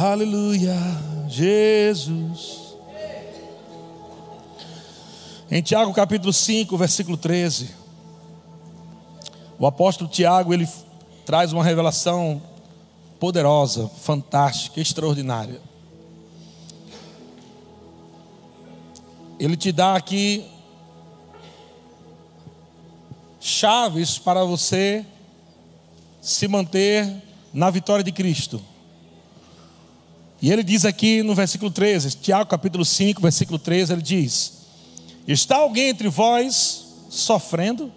[0.00, 0.76] Aleluia,
[1.28, 2.76] Jesus.
[5.50, 7.70] Em Tiago capítulo 5, versículo 13,
[9.58, 10.68] o apóstolo Tiago, ele
[11.26, 12.40] traz uma revelação
[13.18, 15.60] poderosa, fantástica, extraordinária.
[19.36, 20.46] Ele te dá aqui
[23.40, 25.04] chaves para você
[26.20, 27.20] se manter
[27.52, 28.62] na vitória de Cristo.
[30.40, 34.52] E ele diz aqui no versículo 13, Tiago capítulo 5, versículo 13, ele diz:
[35.26, 37.92] Está alguém entre vós sofrendo?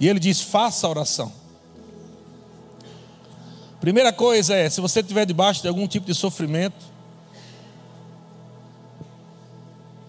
[0.00, 1.32] E ele diz: Faça a oração.
[3.80, 6.84] Primeira coisa é, se você estiver debaixo de algum tipo de sofrimento,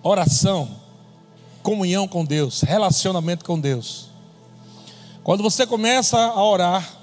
[0.01, 0.77] oração,
[1.61, 4.07] comunhão com Deus, relacionamento com Deus.
[5.21, 6.97] Quando você começa a orar,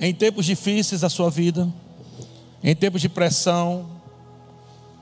[0.00, 1.68] em tempos difíceis da sua vida,
[2.70, 3.86] em tempos de pressão,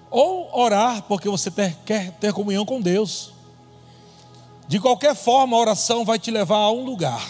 [0.08, 3.32] ou orar porque você ter, quer ter comunhão com Deus.
[4.68, 7.28] De qualquer forma, a oração vai te levar a um lugar.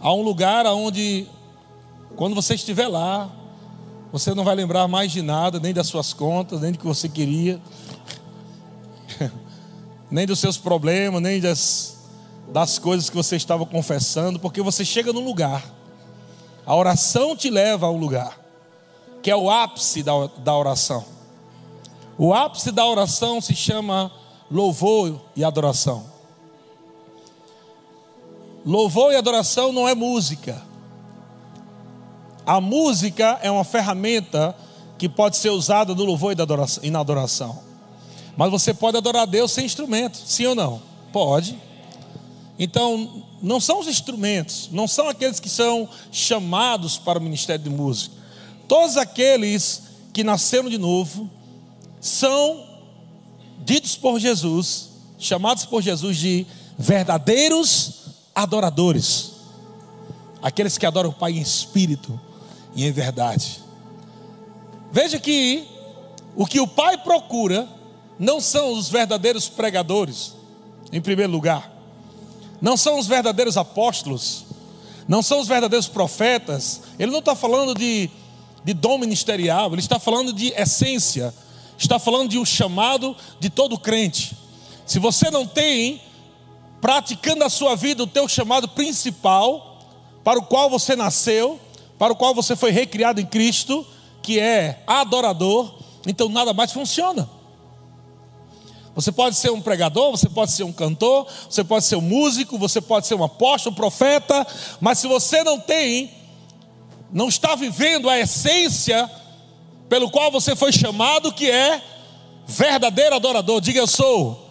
[0.00, 1.26] A um lugar onde,
[2.16, 3.30] quando você estiver lá,
[4.10, 7.06] você não vai lembrar mais de nada, nem das suas contas, nem do que você
[7.06, 7.60] queria,
[10.10, 11.98] nem dos seus problemas, nem das,
[12.50, 15.79] das coisas que você estava confessando, porque você chega num lugar.
[16.70, 18.38] A oração te leva a um lugar,
[19.20, 21.04] que é o ápice da, da oração.
[22.16, 24.08] O ápice da oração se chama
[24.48, 26.04] louvor e adoração.
[28.64, 30.62] Louvor e adoração não é música.
[32.46, 34.56] A música é uma ferramenta
[34.96, 36.36] que pode ser usada no louvor
[36.84, 37.58] e na adoração.
[38.36, 40.80] Mas você pode adorar Deus sem instrumento, sim ou não?
[41.12, 41.60] Pode.
[42.56, 47.70] Então, não são os instrumentos, não são aqueles que são chamados para o ministério de
[47.70, 48.14] música.
[48.68, 49.82] Todos aqueles
[50.12, 51.28] que nasceram de novo
[52.00, 52.66] são
[53.64, 56.46] ditos por Jesus, chamados por Jesus de
[56.78, 57.92] verdadeiros
[58.34, 59.32] adoradores.
[60.42, 62.18] Aqueles que adoram o Pai em espírito
[62.74, 63.62] e em verdade.
[64.92, 65.66] Veja que
[66.36, 67.68] o que o Pai procura
[68.18, 70.34] não são os verdadeiros pregadores,
[70.92, 71.79] em primeiro lugar
[72.60, 74.44] não são os verdadeiros apóstolos,
[75.08, 76.82] não são os verdadeiros profetas.
[76.98, 78.10] Ele não está falando de,
[78.64, 81.34] de dom ministerial, ele está falando de essência,
[81.78, 84.36] está falando de um chamado de todo crente.
[84.86, 86.00] Se você não tem,
[86.80, 89.78] praticando a sua vida, o teu chamado principal,
[90.22, 91.58] para o qual você nasceu,
[91.98, 93.86] para o qual você foi recriado em Cristo,
[94.22, 95.74] que é adorador,
[96.06, 97.28] então nada mais funciona.
[99.00, 102.58] Você pode ser um pregador, você pode ser um cantor, você pode ser um músico,
[102.58, 104.46] você pode ser um apóstolo, um profeta,
[104.80, 106.10] mas se você não tem,
[107.12, 109.10] não está vivendo a essência
[109.88, 111.82] pelo qual você foi chamado, que é
[112.46, 113.60] verdadeiro adorador.
[113.60, 114.50] Diga eu sou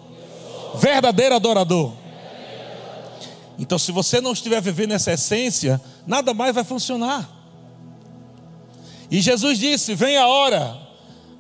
[0.76, 1.94] verdadeiro adorador.
[3.58, 7.30] Então, se você não estiver vivendo essa essência, nada mais vai funcionar.
[9.12, 10.78] E Jesus disse: Vem a hora.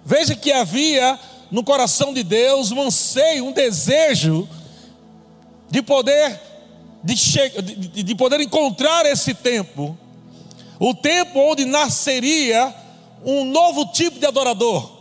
[0.03, 1.19] Veja que havia
[1.51, 4.47] no coração de Deus um anseio, um desejo
[5.69, 6.49] de poder
[7.03, 9.97] de, de, de poder encontrar esse tempo,
[10.79, 12.73] o tempo onde nasceria
[13.23, 14.99] um novo tipo de adorador,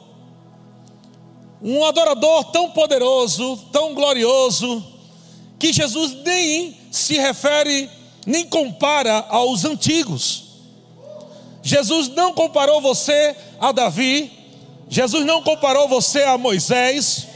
[1.62, 4.84] um adorador tão poderoso, tão glorioso,
[5.58, 7.90] que Jesus nem se refere,
[8.24, 10.44] nem compara aos antigos.
[11.62, 14.30] Jesus não comparou você a Davi,
[14.88, 17.28] Jesus não comparou você a Moisés,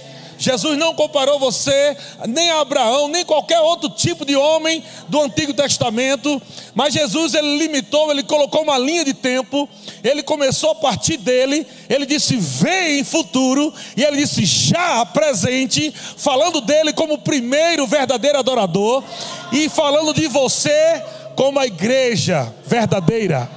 [0.42, 1.96] Jesus não comparou você
[2.26, 6.42] nem a Abraão, nem qualquer outro tipo de homem do Antigo Testamento,
[6.74, 9.68] mas Jesus ele limitou, ele colocou uma linha de tempo,
[10.02, 15.94] ele começou a partir dele, ele disse vem em futuro, e ele disse já presente,
[16.16, 19.04] falando dele como o primeiro verdadeiro adorador,
[19.52, 21.04] e falando de você
[21.36, 23.48] como a igreja verdadeira,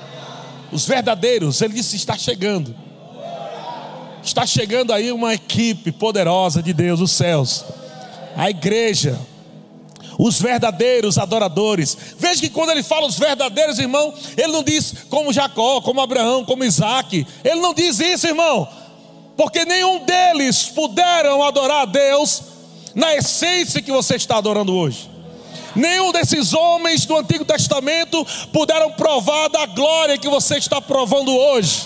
[0.72, 2.85] os verdadeiros, ele disse está chegando.
[4.26, 7.64] Está chegando aí uma equipe poderosa de Deus, os céus,
[8.36, 9.20] a igreja,
[10.18, 11.96] os verdadeiros adoradores.
[12.18, 16.44] Veja que quando ele fala os verdadeiros, irmão, ele não diz como Jacó, como Abraão,
[16.44, 17.26] como Isaac.
[17.44, 18.68] Ele não diz isso, irmão,
[19.38, 22.42] porque nenhum deles puderam adorar a Deus
[22.96, 25.08] na essência que você está adorando hoje.
[25.76, 31.86] Nenhum desses homens do Antigo Testamento puderam provar da glória que você está provando hoje.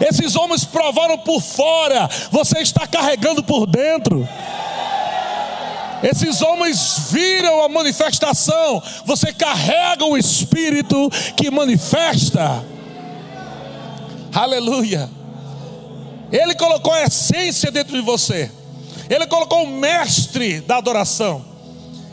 [0.00, 4.28] Esses homens provaram por fora, você está carregando por dentro.
[6.02, 12.64] Esses homens viram a manifestação, você carrega o Espírito que manifesta.
[14.34, 15.08] Aleluia.
[16.30, 18.50] Ele colocou a essência dentro de você.
[19.08, 21.53] Ele colocou o mestre da adoração.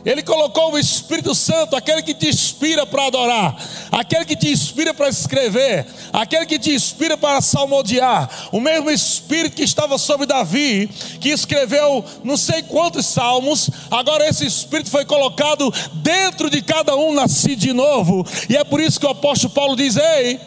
[0.05, 3.55] Ele colocou o Espírito Santo, aquele que te inspira para adorar,
[3.91, 8.29] aquele que te inspira para escrever, aquele que te inspira para salmodiar.
[8.51, 10.89] O mesmo Espírito que estava sobre Davi,
[11.19, 17.13] que escreveu não sei quantos salmos, agora esse Espírito foi colocado dentro de cada um
[17.13, 18.25] nascido de novo.
[18.49, 20.39] E é por isso que o apóstolo Paulo diz: Ei,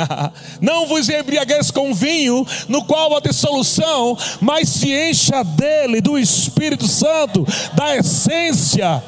[0.60, 6.86] não vos embriagueis com vinho, no qual há dissolução, mas se encha dele, do Espírito
[6.86, 9.02] Santo, da essência,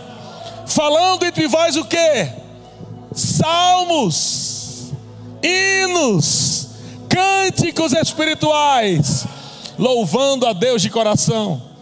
[0.66, 2.28] falando entre vós o que?
[3.12, 4.92] Salmos,
[5.42, 6.68] hinos,
[7.08, 9.26] cânticos espirituais,
[9.78, 11.73] louvando a Deus de coração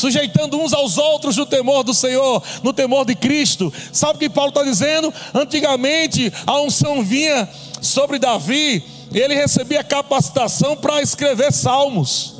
[0.00, 3.72] sujeitando uns aos outros no temor do Senhor, no temor de Cristo.
[3.92, 5.12] Sabe o que Paulo está dizendo?
[5.34, 7.48] Antigamente a unção vinha
[7.80, 8.82] sobre Davi,
[9.12, 12.34] ele recebia capacitação para escrever salmos,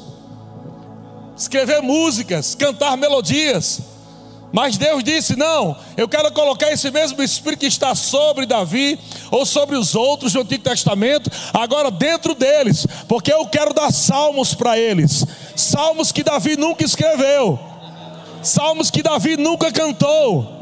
[1.37, 3.90] escrever músicas, cantar melodias.
[4.53, 8.99] Mas Deus disse: Não, eu quero colocar esse mesmo Espírito que está sobre Davi,
[9.31, 14.55] ou sobre os outros do Antigo Testamento, agora dentro deles, porque eu quero dar salmos
[14.55, 15.25] para eles,
[15.55, 17.59] salmos que Davi nunca escreveu,
[18.43, 20.59] salmos que Davi nunca cantou.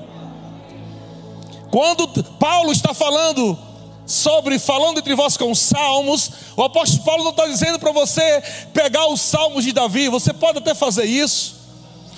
[1.70, 3.58] Quando Paulo está falando
[4.06, 8.43] sobre falando entre vós com salmos, o apóstolo Paulo não está dizendo para você
[8.73, 11.56] pegar os salmos de Davi, você pode até fazer isso,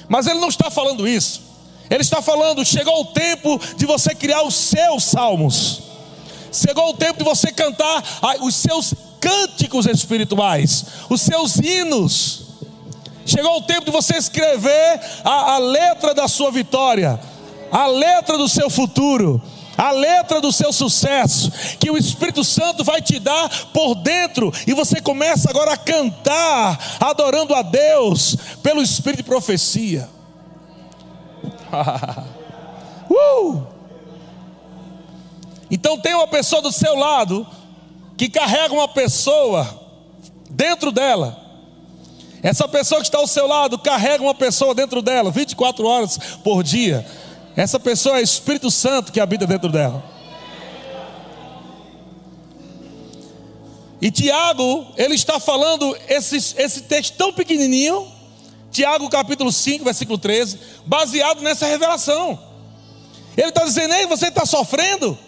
[0.08, 1.49] mas ele não está falando isso.
[1.90, 5.82] Ele está falando: chegou o tempo de você criar os seus salmos,
[6.52, 8.02] chegou o tempo de você cantar
[8.40, 12.48] os seus cânticos espirituais, os seus hinos.
[13.26, 17.20] Chegou o tempo de você escrever a, a letra da sua vitória,
[17.70, 19.40] a letra do seu futuro
[19.80, 24.74] a letra do seu sucesso, que o Espírito Santo vai te dar por dentro, e
[24.74, 30.06] você começa agora a cantar, adorando a Deus, pelo Espírito de profecia.
[33.10, 33.62] uh!
[35.70, 37.46] Então tem uma pessoa do seu lado
[38.16, 39.66] que carrega uma pessoa
[40.50, 41.38] dentro dela.
[42.42, 46.62] Essa pessoa que está ao seu lado carrega uma pessoa dentro dela, 24 horas por
[46.62, 47.06] dia.
[47.56, 50.02] Essa pessoa é o Espírito Santo que habita dentro dela.
[54.00, 58.10] E Tiago, ele está falando esse, esse texto tão pequenininho,
[58.70, 62.38] Tiago capítulo 5, versículo 13, baseado nessa revelação.
[63.36, 65.18] Ele está dizendo: Ei, você está sofrendo?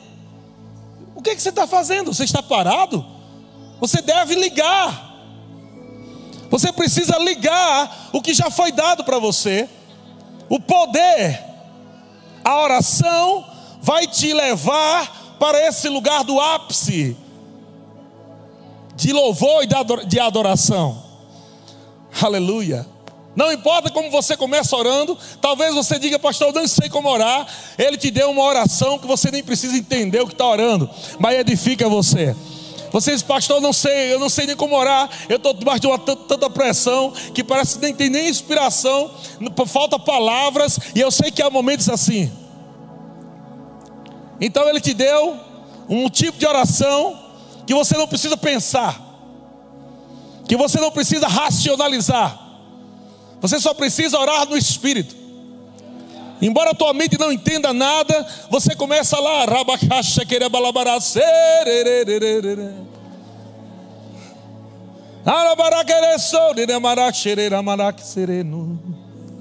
[1.14, 2.12] O que, é que você está fazendo?
[2.12, 3.04] Você está parado?
[3.80, 5.10] Você deve ligar.
[6.50, 9.68] Você precisa ligar o que já foi dado para você.
[10.48, 11.52] O poder
[12.44, 13.44] a oração
[13.80, 17.16] vai te levar para esse lugar do ápice
[18.94, 21.02] de louvor e de adoração.
[22.20, 22.86] Aleluia.
[23.34, 27.46] Não importa como você começa orando, talvez você diga, pastor, eu não sei como orar.
[27.78, 30.88] Ele te deu uma oração que você nem precisa entender o que está orando,
[31.18, 32.36] mas edifica você.
[32.92, 35.80] Você diz, pastor, eu não sei, eu não sei nem como orar, eu estou debaixo
[35.80, 39.10] de uma tanta pressão que parece que nem tem nem inspiração,
[39.66, 42.30] falta palavras, e eu sei que há momentos assim.
[44.38, 45.38] Então ele te deu
[45.88, 47.18] um tipo de oração
[47.66, 49.00] que você não precisa pensar,
[50.46, 52.41] que você não precisa racionalizar,
[53.42, 55.16] você só precisa orar no Espírito.
[56.40, 59.44] Embora a tua mente não entenda nada, você começa lá,
[60.24, 61.00] querebalabará,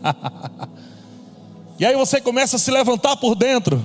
[1.80, 3.84] e aí você começa a se levantar por dentro.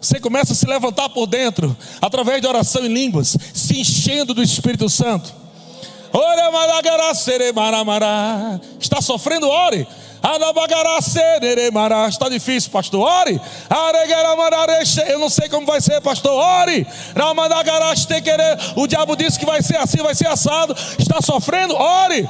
[0.00, 4.42] Você começa a se levantar por dentro, através de oração em línguas, se enchendo do
[4.42, 5.41] Espírito Santo.
[8.80, 9.48] Está sofrendo?
[9.48, 9.86] Ore.
[12.08, 13.00] Está difícil, pastor.
[13.00, 13.40] Ore.
[15.08, 16.32] Eu não sei como vai ser, pastor.
[16.32, 16.86] Ore.
[18.76, 20.76] O diabo disse que vai ser assim, vai ser assado.
[20.98, 21.74] Está sofrendo?
[21.74, 22.28] Ore.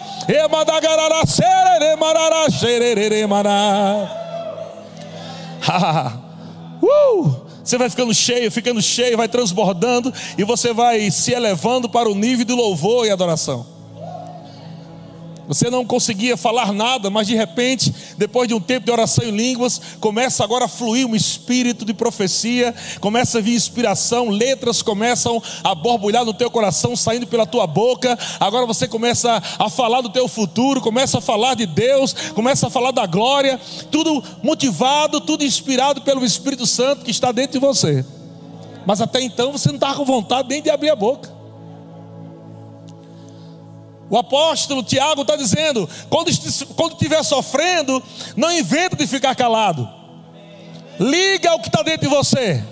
[6.83, 7.51] uh!
[7.73, 12.14] Você vai ficando cheio, ficando cheio, vai transbordando e você vai se elevando para o
[12.14, 13.64] nível de louvor e adoração.
[15.52, 19.30] Você não conseguia falar nada, mas de repente, depois de um tempo de oração em
[19.30, 25.42] línguas, começa agora a fluir um espírito de profecia, começa a vir inspiração, letras começam
[25.62, 28.18] a borbulhar no teu coração, saindo pela tua boca.
[28.40, 32.71] Agora você começa a falar do teu futuro, começa a falar de Deus, começa a
[32.71, 38.02] falar da glória, tudo motivado, tudo inspirado pelo Espírito Santo que está dentro de você.
[38.87, 41.42] Mas até então você não estava com vontade nem de abrir a boca.
[44.12, 48.02] O apóstolo Tiago está dizendo: quando, estiver sofrendo,
[48.37, 49.88] não inventa de ficar calado.
[51.00, 52.62] Liga o que está dentro de você.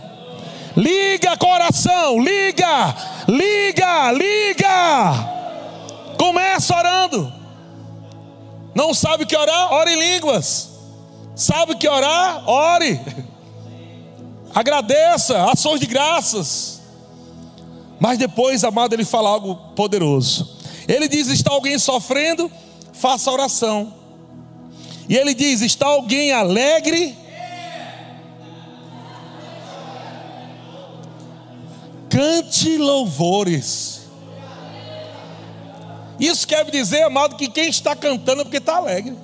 [0.76, 2.94] Liga coração, liga,
[3.26, 6.14] liga, liga.
[6.18, 7.32] Começa orando.
[8.74, 9.72] Não sabe o que orar?
[9.72, 10.68] Ore em línguas.
[11.34, 12.46] Sabe o que orar?
[12.46, 13.00] Ore.
[14.54, 16.82] Agradeça, ações de graças.
[17.98, 20.49] Mas depois, amado, ele fala algo poderoso.
[20.90, 22.50] Ele diz: está alguém sofrendo?
[22.92, 23.94] Faça oração.
[25.08, 27.16] E ele diz: está alguém alegre?
[32.08, 34.00] Cante louvores.
[36.18, 39.16] Isso quer dizer, amado, que quem está cantando é porque está alegre.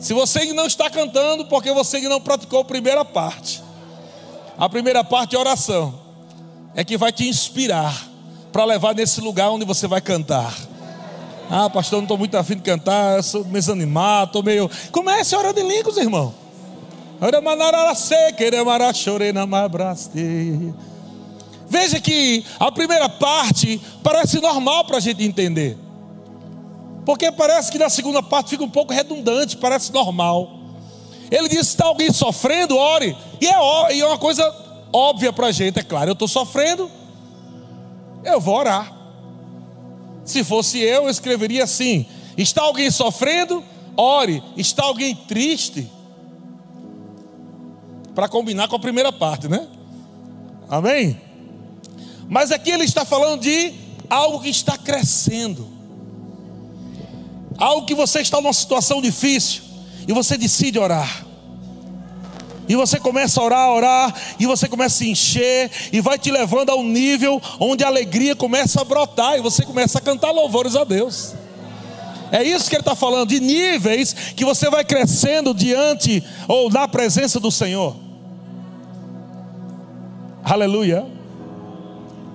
[0.00, 3.62] Se você não está cantando, porque você não praticou a primeira parte.
[4.56, 6.07] A primeira parte é oração
[6.74, 8.08] é que vai te inspirar
[8.52, 10.54] para levar nesse lugar onde você vai cantar.
[11.50, 14.70] Ah, pastor, não estou muito afim de cantar, sou meio desanimado, estou meio.
[14.92, 16.34] Comece a orar de línguas, irmão.
[21.68, 25.76] Veja que a primeira parte parece normal para a gente entender.
[27.04, 30.58] Porque parece que na segunda parte fica um pouco redundante, parece normal.
[31.30, 33.16] Ele diz: está alguém sofrendo, ore.
[33.40, 34.44] E é, e é uma coisa
[34.92, 36.90] óbvia para a gente, é claro, eu estou sofrendo,
[38.24, 38.92] eu vou orar.
[40.24, 43.64] Se fosse eu, eu escreveria assim: está alguém sofrendo?
[43.96, 44.42] Ore.
[44.56, 45.90] Está alguém triste?
[48.14, 49.66] Para combinar com a primeira parte, né?
[50.68, 51.20] Amém?
[52.28, 53.72] Mas aqui ele está falando de
[54.10, 55.66] algo que está crescendo,
[57.56, 59.62] algo que você está numa situação difícil
[60.06, 61.27] e você decide orar.
[62.68, 66.30] E você começa a orar, a orar, e você começa a encher, e vai te
[66.30, 70.30] levando a um nível onde a alegria começa a brotar, e você começa a cantar
[70.30, 71.34] louvores a Deus.
[72.30, 76.86] É isso que ele está falando, de níveis que você vai crescendo diante ou na
[76.86, 77.96] presença do Senhor.
[80.44, 81.06] Aleluia.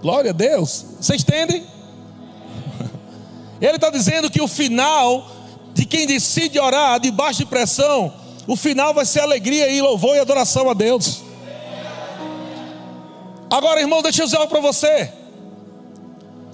[0.02, 0.86] Glória a Deus.
[1.00, 1.63] Vocês entendem?
[3.62, 5.30] Ele está dizendo que o final
[5.74, 10.20] de quem decide orar debaixo de pressão o final vai ser alegria e louvor e
[10.20, 11.22] adoração a Deus.
[13.50, 15.12] Agora, irmão, deixa eu dizer algo para você.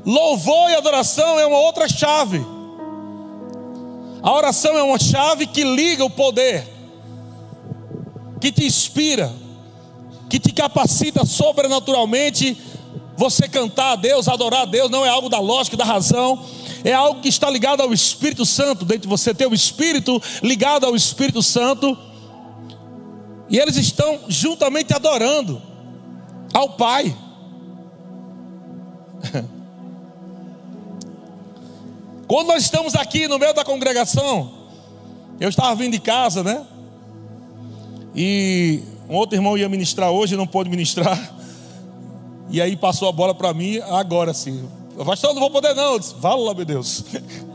[0.05, 2.45] Louvor e adoração é uma outra chave.
[4.21, 6.67] A oração é uma chave que liga o poder,
[8.41, 9.31] que te inspira,
[10.29, 12.57] que te capacita sobrenaturalmente
[13.15, 16.45] você cantar a Deus, adorar a Deus, não é algo da lógica, da razão,
[16.83, 20.85] é algo que está ligado ao Espírito Santo, dentro de você ter o Espírito ligado
[20.85, 21.97] ao Espírito Santo,
[23.49, 25.61] e eles estão juntamente adorando
[26.53, 27.15] ao Pai.
[32.27, 34.51] Quando nós estamos aqui no meio da congregação,
[35.39, 36.63] eu estava vindo de casa, né?
[38.15, 41.35] E um outro irmão ia ministrar hoje, não pôde ministrar.
[42.51, 44.69] E aí passou a bola para mim agora sim.
[45.05, 45.93] Pastor, não vou poder não.
[45.93, 47.03] Eu disse, Fala, meu Deus.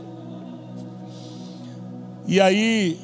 [2.27, 2.99] E aí,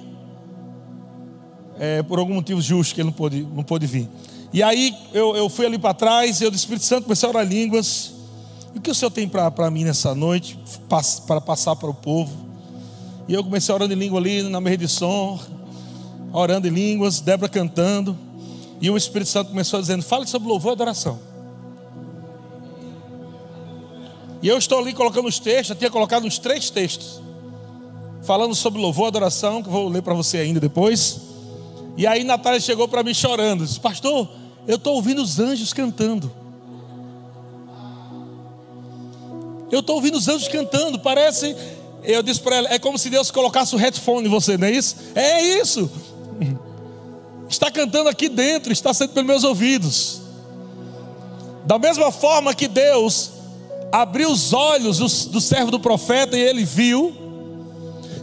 [1.78, 4.10] é, por algum motivo justo que ele não pôde, não pôde vir.
[4.52, 7.46] E aí eu, eu fui ali para trás, eu do Espírito Santo comecei a orar
[7.46, 8.14] línguas.
[8.74, 10.60] E o que o Senhor tem para mim nessa noite,
[11.28, 12.34] para passar para o povo?
[13.28, 15.40] E eu comecei orando em língua ali na meia de som,
[16.34, 18.18] orando em línguas, Débora cantando.
[18.82, 21.20] E o Espírito Santo começou dizendo: fale sobre louvor e adoração.
[24.42, 27.22] E eu estou ali colocando os textos, eu tinha colocado uns três textos,
[28.24, 31.22] falando sobre louvor e adoração, que eu vou ler para você ainda depois.
[31.96, 34.28] E aí Natália chegou para mim chorando, disse, pastor,
[34.68, 36.32] eu estou ouvindo os anjos cantando.
[39.72, 41.56] Eu estou ouvindo os anjos cantando, parece.
[42.04, 44.72] Eu disse para ela, é como se Deus colocasse o headphone em você, não é
[44.72, 44.96] isso?
[45.14, 45.90] É isso.
[47.48, 50.22] Está cantando aqui dentro, está sendo pelos meus ouvidos.
[51.66, 53.41] Da mesma forma que Deus
[53.92, 57.14] abriu os olhos do, do servo do profeta e ele viu,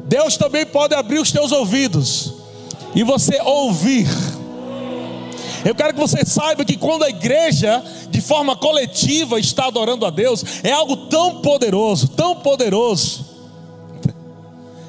[0.05, 2.33] Deus também pode abrir os teus ouvidos
[2.95, 4.09] e você ouvir.
[5.65, 10.11] Eu quero que você saiba que quando a igreja, de forma coletiva, está adorando a
[10.11, 13.27] Deus, é algo tão poderoso, tão poderoso,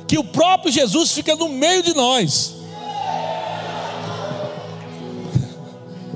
[0.07, 2.58] que o próprio Jesus fica no meio de nós.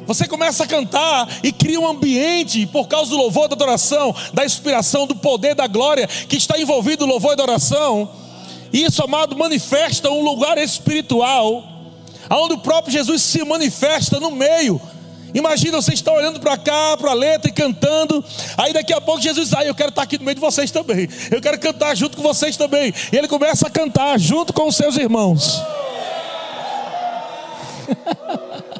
[0.06, 4.46] Você começa a cantar e cria um ambiente por causa do louvor, da adoração, da
[4.46, 8.10] inspiração, do poder, da glória que está envolvido no louvor e adoração.
[8.72, 11.64] E isso, amado, manifesta um lugar espiritual,
[12.30, 14.82] onde o próprio Jesus se manifesta no meio.
[15.34, 18.24] Imagina você está olhando para cá, para a letra e cantando.
[18.58, 20.70] Aí daqui a pouco Jesus diz: ah, Eu quero estar aqui no meio de vocês
[20.70, 21.08] também.
[21.32, 22.94] Eu quero cantar junto com vocês também.
[23.12, 25.62] E ele começa a cantar junto com os seus irmãos.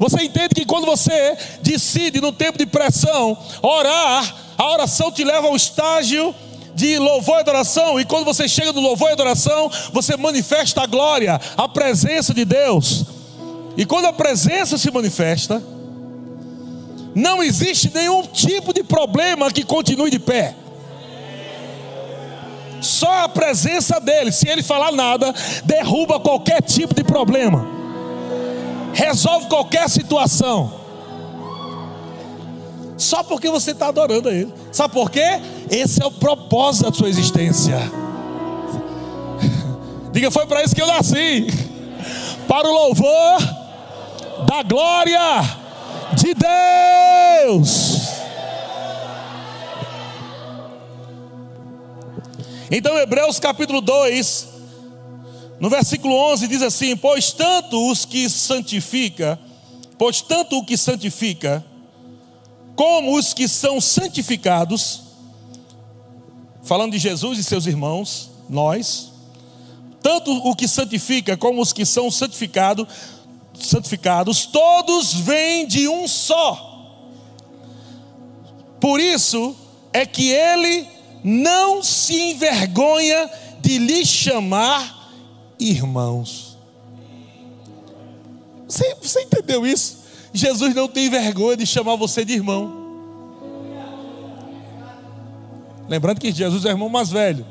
[0.00, 5.48] Você entende que quando você decide no tempo de pressão orar, a oração te leva
[5.48, 6.34] ao estágio
[6.74, 10.86] de louvor e adoração, e quando você chega no louvor e adoração, você manifesta a
[10.86, 13.04] glória, a presença de Deus.
[13.76, 15.62] E quando a presença se manifesta,
[17.14, 20.54] não existe nenhum tipo de problema que continue de pé.
[22.80, 27.79] Só a presença dele, se ele falar nada, derruba qualquer tipo de problema,
[28.92, 30.80] resolve qualquer situação.
[32.96, 34.52] Só porque você está adorando a ele.
[34.70, 35.40] Sabe por quê?
[35.70, 37.76] Esse é o propósito da sua existência.
[40.12, 41.46] Diga, foi para isso que eu nasci.
[42.46, 43.38] Para o louvor
[44.46, 45.18] da glória
[46.14, 48.00] de Deus.
[52.70, 54.49] Então, Hebreus capítulo 2,
[55.60, 59.38] no versículo 11 diz assim: Pois tanto os que santifica,
[59.98, 61.62] pois tanto o que santifica,
[62.74, 65.02] como os que são santificados,
[66.62, 69.12] falando de Jesus e seus irmãos, nós,
[70.02, 72.86] tanto o que santifica como os que são santificados,
[73.52, 76.68] santificados, todos vêm de um só.
[78.80, 79.54] Por isso
[79.92, 80.88] é que ele
[81.22, 84.99] não se envergonha de lhe chamar
[85.60, 86.58] irmãos.
[88.66, 89.98] Você, você entendeu isso?
[90.32, 92.80] Jesus não tem vergonha de chamar você de irmão.
[95.88, 97.44] Lembrando que Jesus é o irmão mais velho.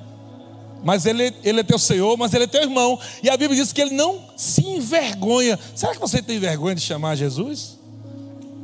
[0.82, 2.98] Mas ele, ele é teu Senhor, mas ele é teu irmão.
[3.22, 5.60] E a Bíblia diz que ele não se envergonha.
[5.76, 7.78] Será que você tem vergonha de chamar Jesus?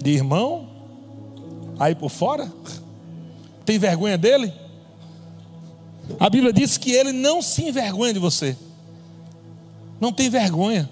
[0.01, 0.69] De irmão?
[1.77, 2.49] Aí por fora?
[3.65, 4.53] Tem vergonha dele?
[6.19, 8.55] A Bíblia diz que ele não se envergonha de você.
[9.99, 10.89] Não tem vergonha.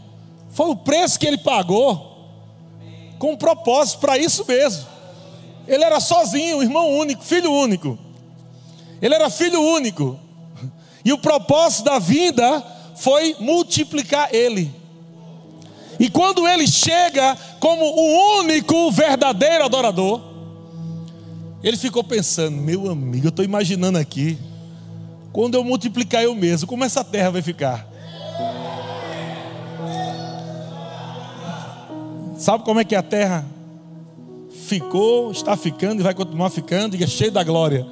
[0.51, 2.11] Foi o preço que ele pagou.
[3.19, 4.85] Com um propósito para isso mesmo.
[5.67, 7.97] Ele era sozinho, irmão único, filho único.
[9.01, 10.19] Ele era filho único.
[11.05, 12.63] E o propósito da vida
[12.95, 14.73] foi multiplicar ele.
[15.99, 20.21] E quando ele chega como o único verdadeiro adorador,
[21.63, 24.37] ele ficou pensando: meu amigo, eu estou imaginando aqui,
[25.31, 27.87] quando eu multiplicar eu mesmo, como essa terra vai ficar?
[32.43, 33.45] Sabe como é que a terra
[34.67, 37.87] ficou, está ficando e vai continuar ficando, e é cheio da glória?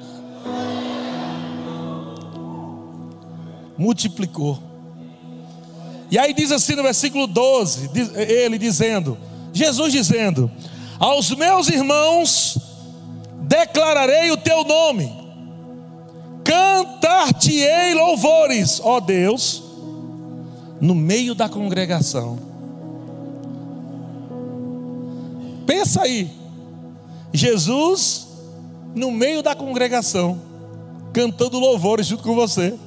[3.82, 4.58] multiplicou.
[6.10, 7.90] E aí diz assim no versículo 12,
[8.28, 9.16] ele dizendo,
[9.52, 10.50] Jesus dizendo:
[10.98, 12.58] Aos meus irmãos
[13.40, 15.10] declararei o teu nome,
[16.44, 19.62] cantar-te-ei louvores, ó Deus,
[20.78, 22.51] no meio da congregação.
[25.72, 26.30] Pensa aí,
[27.32, 28.26] Jesus
[28.94, 30.38] no meio da congregação,
[31.14, 32.78] cantando louvores junto com você.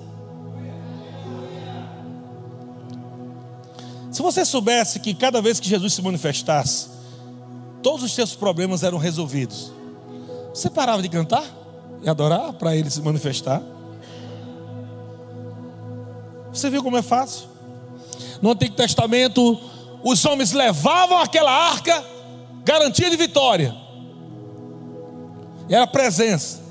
[4.11, 6.89] Se você soubesse que cada vez que Jesus se manifestasse,
[7.81, 9.71] todos os seus problemas eram resolvidos,
[10.53, 11.43] você parava de cantar
[12.03, 13.63] e adorar para ele se manifestar?
[16.53, 17.47] Você viu como é fácil?
[18.43, 19.59] No Antigo Testamento,
[20.03, 22.13] os homens levavam aquela arca,
[22.65, 23.73] garantia de vitória.
[25.69, 26.65] Era presença.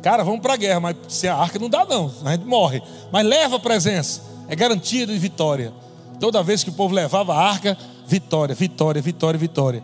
[0.00, 2.80] Cara, vamos para a guerra, mas sem a arca não dá não, a gente morre.
[3.10, 5.72] Mas leva a presença, é garantia de vitória.
[6.20, 7.76] Toda vez que o povo levava a arca,
[8.06, 9.82] vitória, vitória, vitória, vitória.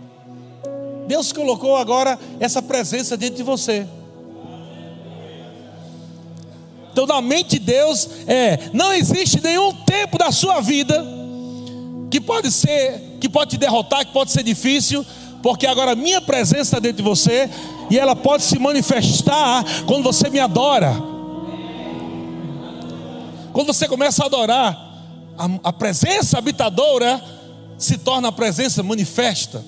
[1.08, 3.86] Deus colocou agora essa presença dentro de você.
[6.92, 11.04] Então, na mente de Deus, é: não existe nenhum tempo da sua vida
[12.10, 15.04] que pode ser, que pode te derrotar, que pode ser difícil,
[15.42, 17.48] porque agora a minha presença está dentro de você
[17.90, 20.94] e ela pode se manifestar quando você me adora.
[23.52, 24.90] Quando você começa a adorar,
[25.36, 27.22] a, a presença habitadora
[27.78, 29.64] se torna a presença manifesta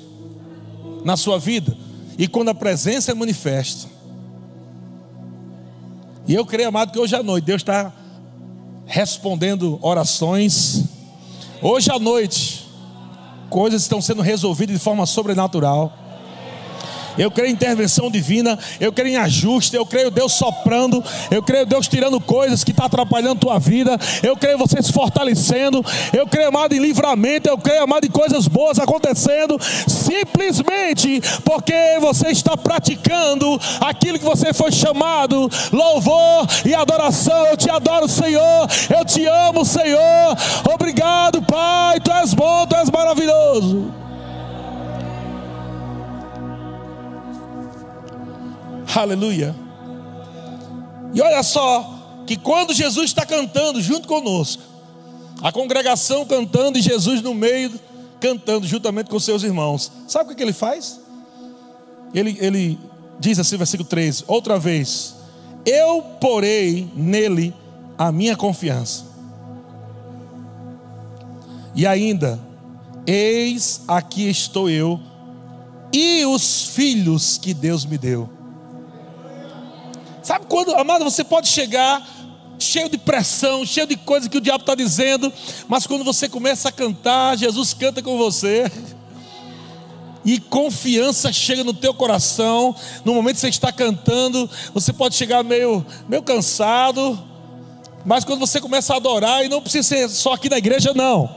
[1.04, 1.76] na sua vida.
[2.18, 3.88] E quando a presença é manifesta,
[6.26, 7.92] e eu creio, amado, que hoje à noite Deus está
[8.86, 10.84] respondendo orações.
[11.60, 12.61] Hoje à noite,
[13.52, 15.92] coisas estão sendo resolvidas de forma sobrenatural.
[17.18, 21.66] Eu creio em intervenção divina, eu creio em ajuste, eu creio Deus soprando, eu creio
[21.66, 26.26] Deus tirando coisas que estão tá atrapalhando tua vida, eu creio você se fortalecendo, eu
[26.26, 32.56] creio, amado, em livramento, eu creio, amado, em coisas boas acontecendo, simplesmente porque você está
[32.56, 37.46] praticando aquilo que você foi chamado, louvor e adoração.
[37.46, 40.36] Eu te adoro, Senhor, eu te amo, Senhor.
[40.72, 44.01] Obrigado, Pai, tu és bom, tu és maravilhoso.
[48.94, 49.54] Aleluia.
[51.14, 54.62] E olha só, que quando Jesus está cantando junto conosco,
[55.42, 57.72] a congregação cantando e Jesus no meio,
[58.20, 61.00] cantando juntamente com seus irmãos, sabe o que, ele faz?
[62.14, 62.78] Ele, ele
[63.18, 65.14] diz assim, versículo 13: outra vez,
[65.66, 67.54] eu porei nele
[67.98, 69.04] a minha confiança.
[71.74, 72.38] E ainda,
[73.06, 75.00] eis aqui estou eu
[75.92, 78.28] e os filhos que Deus me deu.
[80.22, 82.06] Sabe quando, amado, você pode chegar
[82.58, 85.32] cheio de pressão, cheio de coisa que o diabo está dizendo,
[85.68, 88.70] mas quando você começa a cantar, Jesus canta com você.
[90.24, 92.72] E confiança chega no teu coração.
[93.04, 97.18] No momento que você está cantando, você pode chegar meio, meio cansado,
[98.04, 101.28] mas quando você começa a adorar, e não precisa ser só aqui na igreja, não.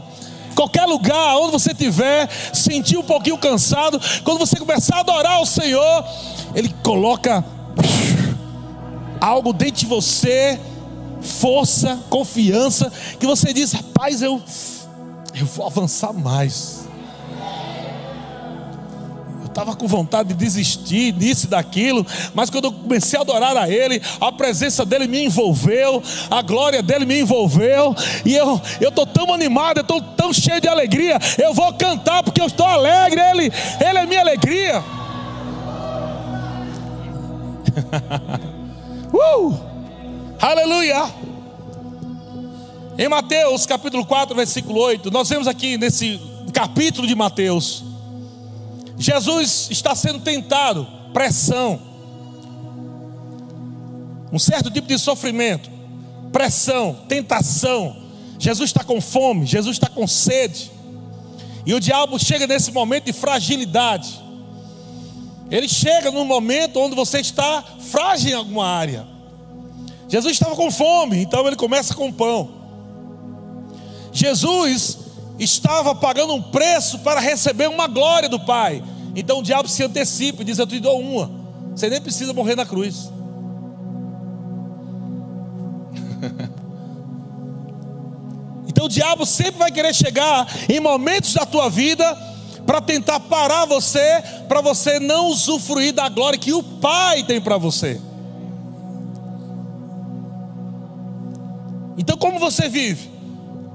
[0.55, 5.47] Qualquer lugar, onde você estiver, sentir um pouquinho cansado, quando você começar a adorar o
[5.47, 6.05] Senhor,
[6.53, 7.43] Ele coloca
[9.19, 10.59] algo dentro de você,
[11.21, 14.41] força, confiança, que você diz: rapaz, eu,
[15.33, 16.85] eu vou avançar mais.
[19.41, 23.55] Eu estava com vontade de desistir disso e daquilo, mas quando eu comecei a adorar
[23.55, 29.05] a Ele, a presença dele me envolveu, a glória dele me envolveu, e eu estou
[29.05, 33.21] tão animado, eu estou tão cheio de alegria, eu vou cantar porque eu estou alegre,
[33.21, 34.83] Ele, Ele é minha alegria.
[39.15, 39.57] Uh!
[40.41, 41.05] Aleluia!
[42.97, 46.19] Em Mateus capítulo 4, versículo 8, nós vemos aqui nesse
[46.53, 47.85] capítulo de Mateus,
[48.97, 51.79] Jesus está sendo tentado, pressão,
[54.33, 55.69] um certo tipo de sofrimento,
[56.33, 57.95] pressão, tentação.
[58.37, 60.71] Jesus está com fome, Jesus está com sede,
[61.65, 64.24] e o diabo chega nesse momento de fragilidade.
[65.49, 69.05] Ele chega num momento onde você está frágil em alguma área.
[70.07, 72.49] Jesus estava com fome, então ele começa com pão.
[74.11, 74.97] Jesus
[75.37, 78.83] estava pagando um preço para receber uma glória do Pai.
[79.15, 81.29] Então o diabo se antecipa e diz: Eu te dou uma.
[81.75, 83.11] Você nem precisa morrer na cruz.
[88.67, 92.34] então o diabo sempre vai querer chegar em momentos da tua vida
[92.65, 97.57] para tentar parar você, para você não usufruir da glória que o Pai tem para
[97.57, 98.01] você.
[101.97, 103.09] Então, como você vive?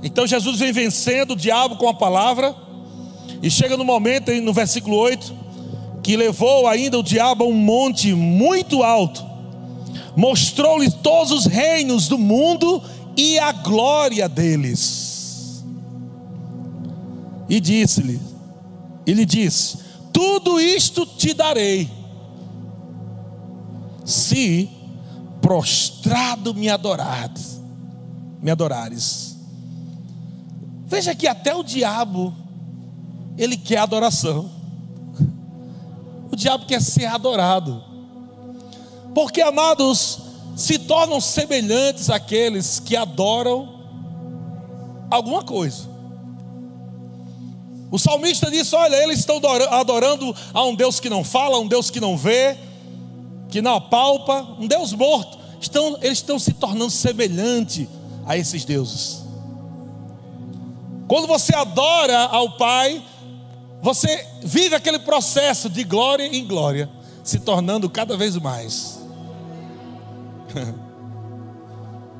[0.02, 2.54] Então, Jesus vem vencendo o diabo com a palavra,
[3.42, 5.34] e chega no momento, no versículo 8,
[6.02, 9.24] que levou ainda o diabo a um monte muito alto,
[10.16, 12.82] mostrou-lhe todos os reinos do mundo
[13.16, 15.64] e a glória deles,
[17.48, 18.29] e disse-lhe:
[19.06, 19.78] ele diz:
[20.12, 21.90] Tudo isto te darei,
[24.04, 24.68] se
[25.40, 27.60] prostrado me adorares,
[28.40, 29.36] me adorares.
[30.86, 32.34] Veja que até o diabo
[33.38, 34.50] ele quer adoração.
[36.30, 37.82] O diabo quer ser adorado.
[39.14, 40.20] Porque, amados,
[40.56, 43.80] se tornam semelhantes àqueles que adoram
[45.10, 45.89] alguma coisa.
[47.90, 51.66] O salmista disse: Olha, eles estão adorando a um Deus que não fala, a um
[51.66, 52.56] Deus que não vê,
[53.48, 55.38] que não apalpa, um Deus morto.
[55.60, 57.88] Estão, eles estão se tornando semelhante
[58.24, 59.24] a esses deuses.
[61.08, 63.02] Quando você adora ao Pai,
[63.82, 66.88] você vive aquele processo de glória em glória,
[67.24, 69.00] se tornando cada vez mais.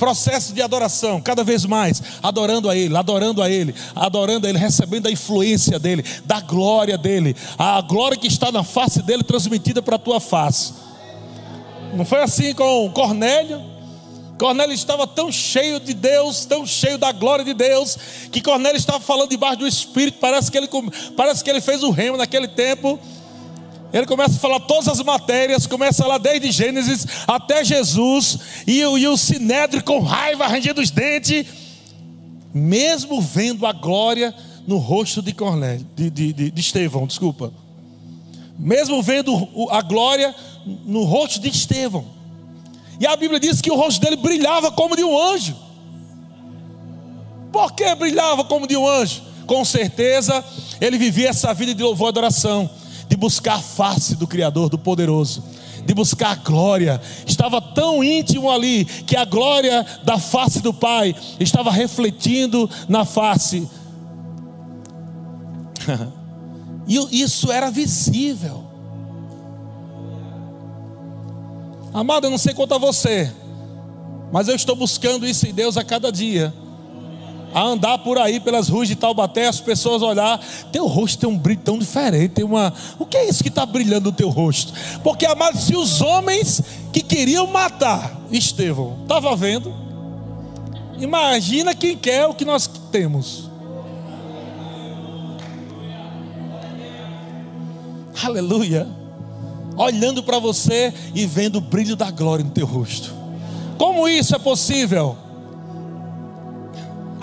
[0.00, 4.58] processo de adoração, cada vez mais, adorando a Ele, adorando a Ele, adorando a Ele,
[4.58, 9.82] recebendo a influência dEle, da glória dEle, a glória que está na face dEle transmitida
[9.82, 10.72] para a tua face.
[11.94, 13.60] Não foi assim com Cornélio?
[14.38, 17.98] Cornélio estava tão cheio de Deus, tão cheio da glória de Deus,
[18.32, 20.16] que Cornélio estava falando debaixo do Espírito.
[20.18, 20.68] Parece que ele,
[21.14, 22.98] parece que ele fez o remo naquele tempo.
[23.92, 29.09] Ele começa a falar todas as matérias, começa lá desde Gênesis até Jesus, e, e
[29.09, 31.46] o Sinédrio com raiva, arranjando os dentes,
[32.55, 34.35] mesmo vendo a glória
[34.66, 37.53] no rosto de Cornélio, de, de, de, de Estevão, desculpa.
[38.59, 40.35] mesmo vendo a glória
[40.85, 42.05] no rosto de Estevão.
[43.00, 45.57] E a Bíblia diz que o rosto dele brilhava como de um anjo.
[47.50, 49.22] Por que brilhava como de um anjo?
[49.46, 50.44] Com certeza,
[50.81, 52.70] ele vivia essa vida de louvor e adoração,
[53.11, 55.42] de buscar a face do Criador, do Poderoso,
[55.85, 57.01] de buscar a glória.
[57.27, 63.68] Estava tão íntimo ali que a glória da face do Pai estava refletindo na face.
[66.87, 68.64] e isso era visível.
[71.92, 73.33] Amado, eu não sei quanto a você,
[74.31, 76.55] mas eu estou buscando isso em Deus a cada dia.
[77.52, 81.36] A andar por aí pelas ruas de Taubaté, as pessoas olhar, teu rosto tem um
[81.36, 82.72] brilho tão diferente, tem uma.
[82.98, 84.72] O que é isso que está brilhando no teu rosto?
[85.02, 89.74] Porque, amado, se os homens que queriam matar Estevão estavam vendo,
[90.98, 93.50] imagina quem quer o que nós temos.
[98.22, 99.00] Aleluia
[99.80, 103.14] olhando para você e vendo o brilho da glória no teu rosto.
[103.78, 105.16] Como isso é possível?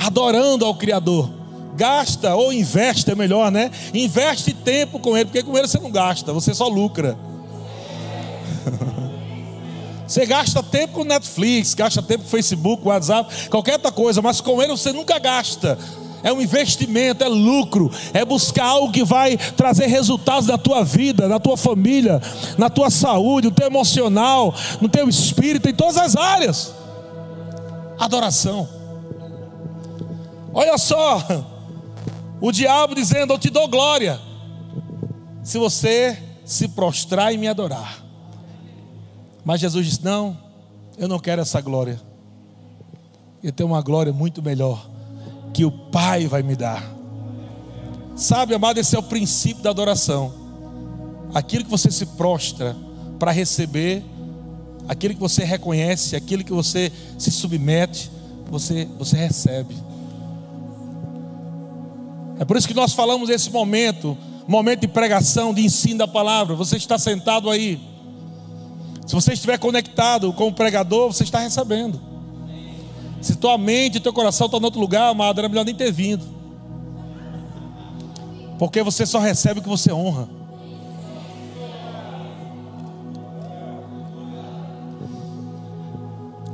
[0.08, 1.30] Adorando ao Criador.
[1.76, 3.70] Gasta ou investe, é melhor, né?
[3.94, 7.18] Investe tempo com Ele, porque com Ele você não gasta, você só lucra.
[10.08, 14.64] Você gasta tempo com Netflix, gasta tempo com Facebook, WhatsApp, qualquer outra coisa, mas com
[14.64, 15.78] Ele você nunca gasta
[16.24, 21.28] é um investimento, é lucro, é buscar algo que vai trazer resultados na tua vida,
[21.28, 22.22] na tua família,
[22.58, 26.74] na tua saúde, no teu emocional, no teu espírito, em todas as áreas.
[28.00, 28.77] Adoração.
[30.60, 31.24] Olha só,
[32.42, 34.20] o diabo dizendo: Eu te dou glória,
[35.44, 38.04] se você se prostrar e me adorar.
[39.46, 40.36] Mas Jesus disse: Não,
[40.98, 42.02] eu não quero essa glória.
[43.44, 44.90] Eu tenho uma glória muito melhor
[45.54, 46.84] que o Pai vai me dar.
[48.16, 50.34] Sabe, amado, esse é o princípio da adoração.
[51.36, 52.76] Aquilo que você se prostra
[53.20, 54.04] para receber,
[54.88, 58.10] aquilo que você reconhece, aquilo que você se submete,
[58.50, 59.86] você, você recebe.
[62.40, 66.56] É por isso que nós falamos esse momento, momento de pregação, de ensino da palavra.
[66.56, 67.80] Você está sentado aí.
[69.06, 72.00] Se você estiver conectado com o pregador, você está recebendo.
[73.22, 75.92] Se tua mente e teu coração estão em outro lugar, amado, era melhor nem ter
[75.92, 76.26] vindo.
[78.60, 80.30] Porque você só recebe o que você honra.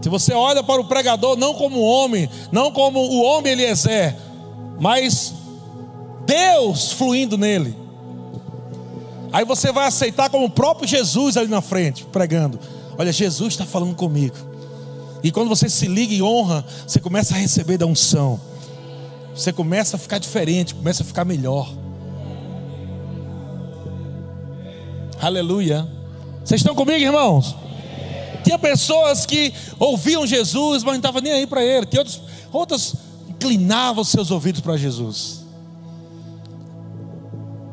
[0.01, 4.15] Se você olha para o pregador não como homem, não como o homem Eliezer,
[4.77, 5.33] mas
[6.25, 7.75] Deus fluindo nele.
[9.31, 12.59] Aí você vai aceitar como o próprio Jesus ali na frente, pregando.
[12.97, 14.35] Olha, Jesus está falando comigo.
[15.23, 18.39] E quando você se liga e honra, você começa a receber da unção.
[19.33, 21.67] Você começa a ficar diferente, começa a ficar melhor.
[25.19, 25.87] Aleluia.
[26.43, 27.55] Vocês estão comigo, irmãos?
[28.43, 31.85] Tinha pessoas que ouviam Jesus, mas não estavam nem aí para ele.
[31.85, 32.95] Tinha outros, outras
[33.29, 35.42] inclinavam seus ouvidos para Jesus.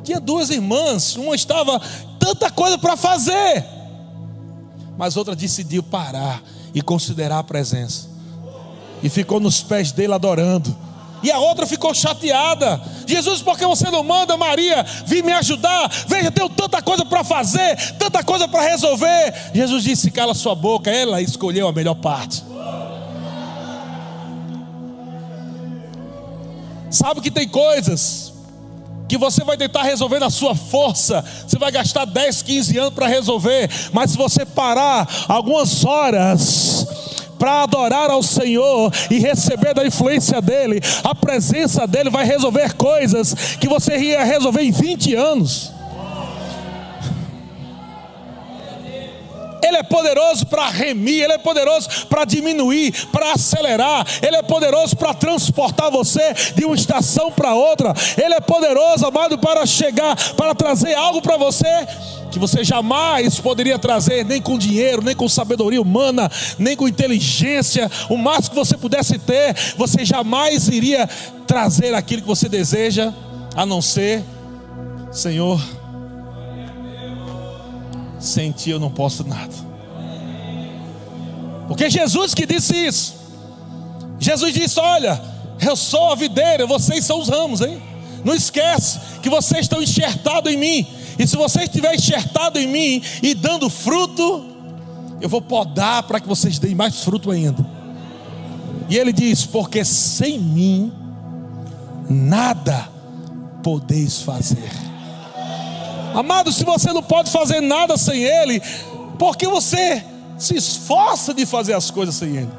[0.02, 1.80] Tinha duas irmãs, uma estava
[2.18, 3.64] tanta coisa para fazer,
[4.96, 6.42] mas outra decidiu parar
[6.74, 8.08] e considerar a presença.
[9.02, 10.76] E ficou nos pés dele adorando.
[11.22, 12.80] E a outra ficou chateada.
[13.06, 15.88] Jesus, por que você não manda Maria vir me ajudar?
[16.06, 19.34] Veja, tenho tanta coisa para fazer, tanta coisa para resolver.
[19.54, 20.90] Jesus disse: cala sua boca.
[20.90, 22.42] Ela escolheu a melhor parte.
[26.90, 28.29] Sabe que tem coisas
[29.10, 33.08] que você vai tentar resolver na sua força, você vai gastar 10, 15 anos para
[33.08, 36.86] resolver, mas se você parar algumas horas,
[37.36, 43.56] para adorar ao Senhor e receber da influência dEle, a presença dEle vai resolver coisas
[43.58, 45.72] que você ia resolver em 20 anos.
[49.70, 54.96] Ele é poderoso para remir, Ele é poderoso para diminuir, para acelerar, Ele é poderoso
[54.96, 60.56] para transportar você de uma estação para outra, Ele é poderoso, amado, para chegar, para
[60.56, 61.86] trazer algo para você
[62.32, 67.90] que você jamais poderia trazer, nem com dinheiro, nem com sabedoria humana, nem com inteligência,
[68.08, 71.08] o máximo que você pudesse ter, você jamais iria
[71.46, 73.12] trazer aquilo que você deseja,
[73.56, 74.22] a não ser,
[75.10, 75.79] Senhor
[78.20, 79.52] sem ti eu não posso nada.
[81.66, 83.14] Porque Jesus que disse isso.
[84.18, 85.20] Jesus disse: Olha,
[85.60, 87.80] eu sou a videira, vocês são os ramos, hein?
[88.24, 90.86] Não esquece que vocês estão enxertados em mim.
[91.18, 94.44] E se você estiver enxertado em mim e dando fruto,
[95.20, 97.64] eu vou podar para que vocês deem mais fruto ainda.
[98.88, 100.92] E ele diz: Porque sem mim
[102.08, 102.88] nada
[103.62, 104.89] podeis fazer.
[106.14, 108.60] Amado, se você não pode fazer nada sem Ele,
[109.18, 110.04] por que você
[110.38, 112.50] se esforça de fazer as coisas sem Ele?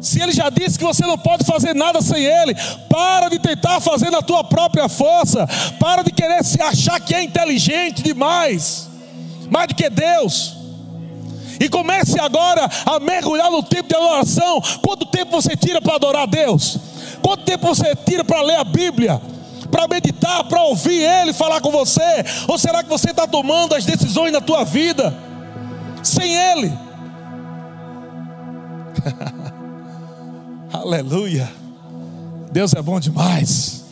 [0.00, 2.54] Se Ele já disse que você não pode fazer nada sem Ele,
[2.90, 5.48] para de tentar fazer na tua própria força,
[5.80, 8.88] para de querer se achar que é inteligente demais,
[9.50, 10.56] mais do que Deus.
[11.58, 14.60] E comece agora a mergulhar no tempo de adoração.
[14.82, 16.78] Quanto tempo você tira para adorar a Deus?
[17.24, 19.18] Quanto tempo você tira para ler a Bíblia?
[19.70, 22.22] Para meditar, para ouvir Ele falar com você?
[22.46, 25.16] Ou será que você está tomando as decisões na tua vida
[26.02, 26.70] sem Ele?
[30.70, 31.50] Aleluia.
[32.52, 33.86] Deus é bom demais.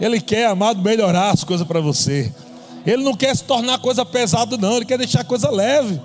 [0.00, 2.32] Ele quer, amado, melhorar as coisas para você.
[2.86, 4.76] Ele não quer se tornar coisa pesada, não.
[4.76, 6.00] Ele quer deixar coisa leve.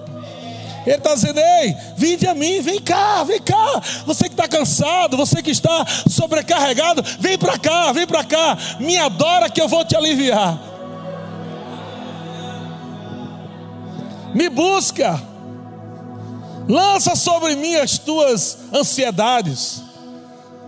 [0.85, 3.81] Ele está dizendo: Ei, vinde a mim, vem cá, vem cá.
[4.05, 8.57] Você que está cansado, você que está sobrecarregado, vem para cá, vem para cá.
[8.79, 10.59] Me adora que eu vou te aliviar.
[14.33, 15.21] Me busca,
[16.67, 19.83] lança sobre mim as tuas ansiedades,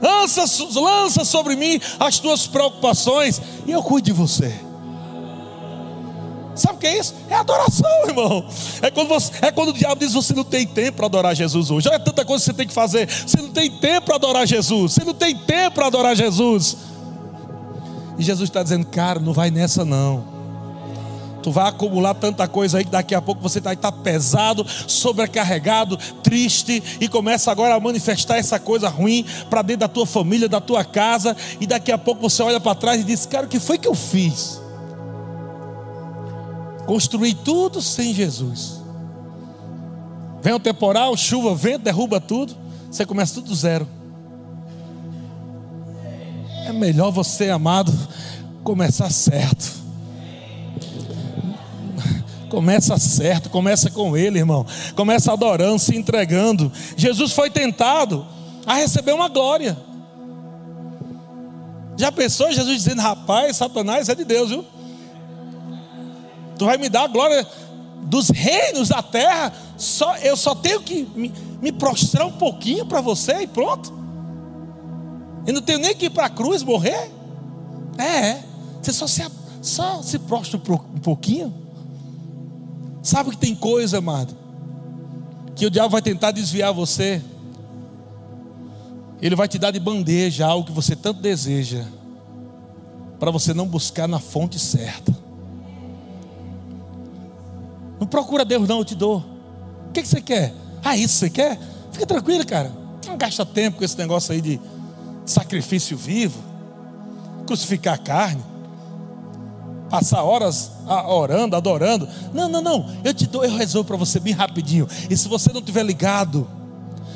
[0.01, 0.43] lança,
[0.79, 4.62] lança sobre mim as tuas preocupações, e eu cuido de você.
[6.55, 7.15] Sabe o que é isso?
[7.29, 8.45] É adoração, irmão.
[8.81, 11.71] É quando, você, é quando o diabo diz: você não tem tempo para adorar Jesus
[11.71, 11.87] hoje.
[11.89, 13.09] Olha tanta coisa que você tem que fazer.
[13.09, 14.93] Você não tem tempo para adorar Jesus.
[14.93, 16.77] Você não tem tempo para adorar Jesus.
[18.17, 20.33] E Jesus está dizendo: cara, não vai nessa não.
[21.41, 25.97] Tu vai acumular tanta coisa aí que daqui a pouco você vai estar pesado, sobrecarregado,
[26.23, 30.61] triste e começa agora a manifestar essa coisa ruim para dentro da tua família, da
[30.61, 31.35] tua casa.
[31.59, 33.87] E daqui a pouco você olha para trás e diz: cara, o que foi que
[33.87, 34.62] eu fiz?
[36.85, 38.81] Construir tudo sem Jesus.
[40.41, 42.55] Vem o temporal, chuva, vento, derruba tudo.
[42.91, 43.87] Você começa tudo do zero.
[46.65, 47.91] É melhor você, amado,
[48.63, 49.83] começar certo.
[52.49, 54.65] Começa certo, começa com Ele, irmão.
[54.95, 56.71] Começa adorando, se entregando.
[56.95, 58.27] Jesus foi tentado
[58.65, 59.77] a receber uma glória.
[61.97, 64.65] Já pensou Jesus dizendo, rapaz, Satanás é de Deus, viu?
[66.57, 67.47] Tu vai me dar a glória
[68.03, 69.53] dos reinos da terra.
[69.77, 73.93] Só, eu só tenho que me, me prostrar um pouquinho para você e pronto.
[75.45, 77.11] Eu não tenho nem que ir para a cruz morrer.
[77.97, 78.43] É, é,
[78.81, 79.23] você só se,
[79.61, 81.53] só se prostra um pouquinho.
[83.01, 84.33] Sabe que tem coisa, amado,
[85.55, 87.21] que o diabo vai tentar desviar você.
[89.21, 91.85] Ele vai te dar de bandeja algo que você tanto deseja,
[93.19, 95.22] para você não buscar na fonte certa.
[98.03, 99.23] Não procura Deus, não, eu te dou.
[99.87, 100.53] O que, que você quer?
[100.83, 101.57] Ah, isso você quer?
[101.89, 102.69] Fica tranquilo, cara.
[103.07, 104.59] Não gasta tempo com esse negócio aí de
[105.25, 106.43] sacrifício vivo,
[107.47, 108.43] crucificar a carne,
[109.89, 110.69] passar horas
[111.07, 112.05] orando, adorando.
[112.33, 112.93] Não, não, não.
[113.05, 114.85] Eu te dou, eu resolvo para você bem rapidinho.
[115.09, 116.45] E se você não tiver ligado,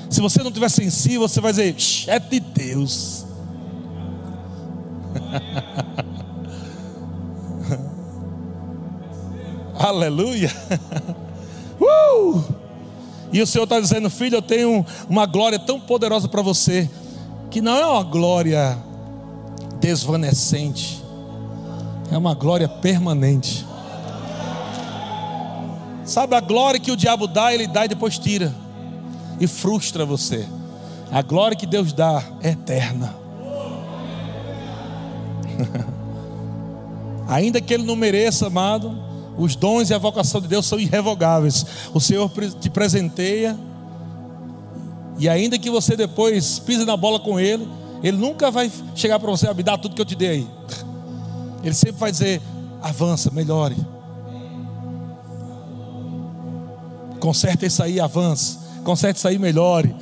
[0.09, 1.75] se você não tiver sensível, você vai dizer:
[2.07, 3.25] é de Deus.
[9.77, 10.51] Aleluia.
[11.79, 12.43] Uh!
[13.31, 16.89] E o Senhor está dizendo, filho, eu tenho uma glória tão poderosa para você,
[17.51, 18.77] que não é uma glória
[19.79, 21.03] desvanecente,
[22.11, 23.65] é uma glória permanente.
[26.03, 28.55] Sabe a glória que o diabo dá, ele dá e depois tira,
[29.39, 30.47] e frustra você.
[31.11, 33.13] A glória que Deus dá é eterna.
[37.27, 39.06] Ainda que ele não mereça, amado,
[39.37, 41.65] os dons e a vocação de Deus são irrevogáveis.
[41.93, 43.57] O Senhor te presenteia,
[45.17, 47.67] e ainda que você depois pise na bola com Ele,
[48.03, 50.47] Ele nunca vai chegar para você, a me dar tudo que eu te dei.
[51.63, 52.41] Ele sempre vai dizer:
[52.81, 53.75] avança, melhore.
[57.19, 58.59] Conserta isso aí, avança.
[58.83, 59.95] Conserta isso aí, melhore.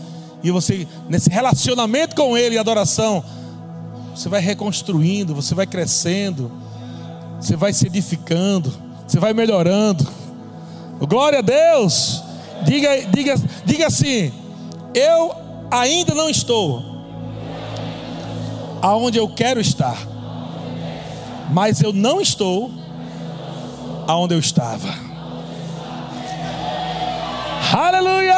[0.44, 3.24] E você, nesse relacionamento com Ele e adoração,
[4.14, 6.52] você vai reconstruindo, você vai crescendo,
[7.40, 8.85] você vai se edificando.
[9.08, 10.06] Você vai melhorando.
[11.00, 12.24] Glória a Deus.
[12.64, 13.36] Diga, diga,
[13.66, 14.32] diga assim:
[14.94, 15.36] Eu
[15.70, 16.84] ainda não estou
[18.82, 19.98] aonde eu quero estar,
[21.52, 22.72] mas eu não estou
[24.08, 25.06] aonde eu estava.
[27.74, 28.36] Aleluia!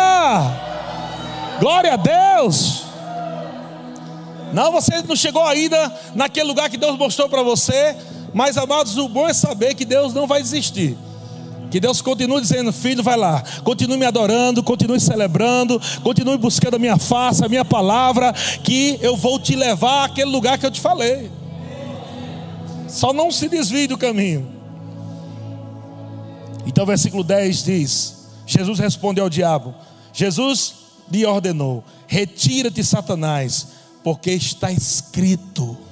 [1.60, 2.84] Glória a Deus!
[4.54, 7.96] Não, você não chegou ainda naquele lugar que Deus mostrou para você,
[8.38, 10.96] mas, amados, o bom é saber que Deus não vai desistir.
[11.72, 16.80] Que Deus continue dizendo, filho, vai lá, continue me adorando, continue celebrando, continue buscando a
[16.80, 18.32] minha face, a minha palavra,
[18.64, 21.32] que eu vou te levar àquele lugar que eu te falei.
[22.88, 24.48] Só não se desvie do caminho.
[26.68, 29.74] Então, versículo 10 diz: Jesus respondeu ao diabo:
[30.14, 30.76] Jesus
[31.12, 33.70] lhe ordenou: Retira-te, Satanás,
[34.04, 35.87] porque está escrito: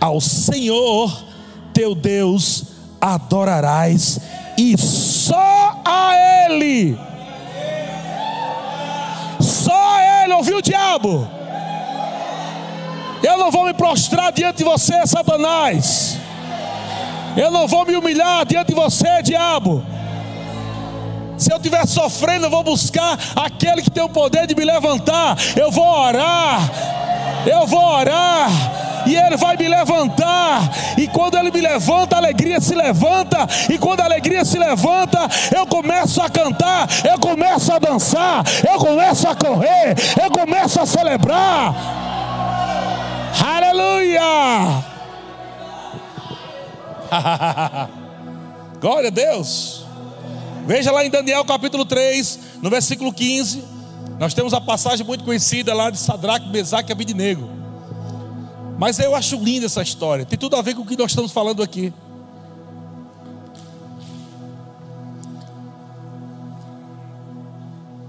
[0.00, 1.24] Ao Senhor
[1.72, 2.64] teu Deus
[3.00, 4.18] adorarás,
[4.56, 6.14] e só a
[6.46, 6.98] Ele.
[9.40, 11.28] Só a Ele, ouviu o diabo?
[13.22, 16.16] Eu não vou me prostrar diante de você, Satanás.
[17.36, 19.84] Eu não vou me humilhar diante de você, diabo.
[21.36, 25.36] Se eu estiver sofrendo, eu vou buscar aquele que tem o poder de me levantar.
[25.54, 26.60] Eu vou orar.
[27.46, 28.85] Eu vou orar.
[29.06, 30.70] E Ele vai me levantar.
[30.98, 33.46] E quando Ele me levanta, a alegria se levanta.
[33.70, 36.88] E quando a alegria se levanta, eu começo a cantar.
[37.04, 38.44] Eu começo a dançar.
[38.68, 39.94] Eu começo a correr.
[40.22, 41.74] Eu começo a celebrar.
[43.44, 44.20] Aleluia!
[48.80, 49.84] Glória a Deus.
[50.66, 53.62] Veja lá em Daniel capítulo 3, no versículo 15.
[54.18, 57.48] Nós temos a passagem muito conhecida lá de Sadraque, Mesaque e Abidnego.
[58.78, 60.26] Mas eu acho linda essa história.
[60.26, 61.92] Tem tudo a ver com o que nós estamos falando aqui.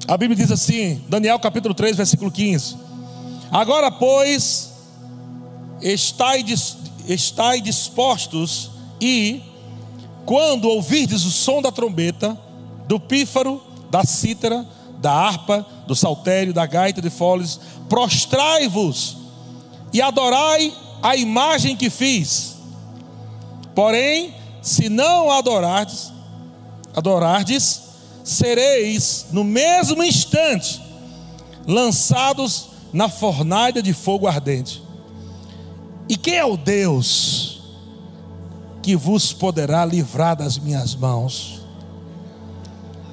[0.08, 2.78] A Bíblia diz assim, Daniel capítulo 3, versículo 15:
[3.52, 4.72] Agora, pois,
[5.82, 6.44] estai,
[7.08, 9.42] estai dispostos e
[10.26, 12.38] quando ouvirdes o som da trombeta,
[12.88, 14.66] do pífaro, da cítara,
[15.00, 19.27] da harpa, do saltério, da gaita de foles, prostrai-vos
[19.94, 22.56] e adorai a imagem que fiz.
[23.74, 26.12] Porém, se não adorardes,
[26.96, 27.82] adorardes,
[28.24, 30.82] sereis no mesmo instante
[31.66, 34.82] lançados na fornalha de fogo ardente.
[36.10, 37.62] E quem é o Deus
[38.82, 41.60] que vos poderá livrar das minhas mãos.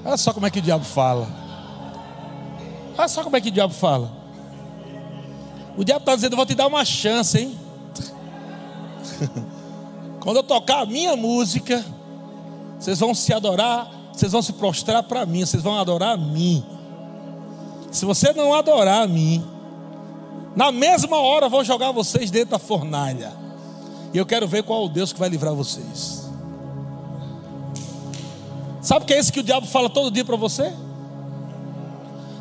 [0.05, 1.27] Olha só como é que o diabo fala.
[2.97, 4.14] Olha só como é que o diabo fala.
[5.77, 7.59] O diabo está dizendo: vou te dar uma chance, hein?
[10.21, 11.85] Quando eu tocar a minha música,
[12.79, 16.65] vocês vão se adorar, vocês vão se prostrar para mim, vocês vão adorar a mim.
[17.91, 19.45] Se você não adorar a mim,
[20.57, 23.33] na mesma hora vou jogar vocês dentro da fornalha.
[24.13, 26.31] E eu quero ver qual é o Deus que vai livrar vocês.
[28.81, 30.73] Sabe o que é isso que o diabo fala todo dia para você?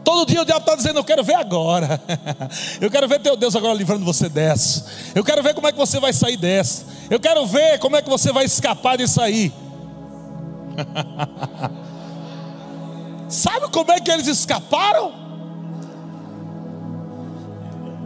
[0.04, 2.02] Todo dia o diabo está dizendo: Eu quero ver agora.
[2.82, 4.86] Eu quero ver teu Deus agora livrando você dessa.
[5.16, 6.86] Eu quero ver como é que você vai sair dessa.
[7.10, 9.54] Eu quero ver como é que você vai escapar disso aí.
[13.30, 15.14] Sabe como é que eles escaparam?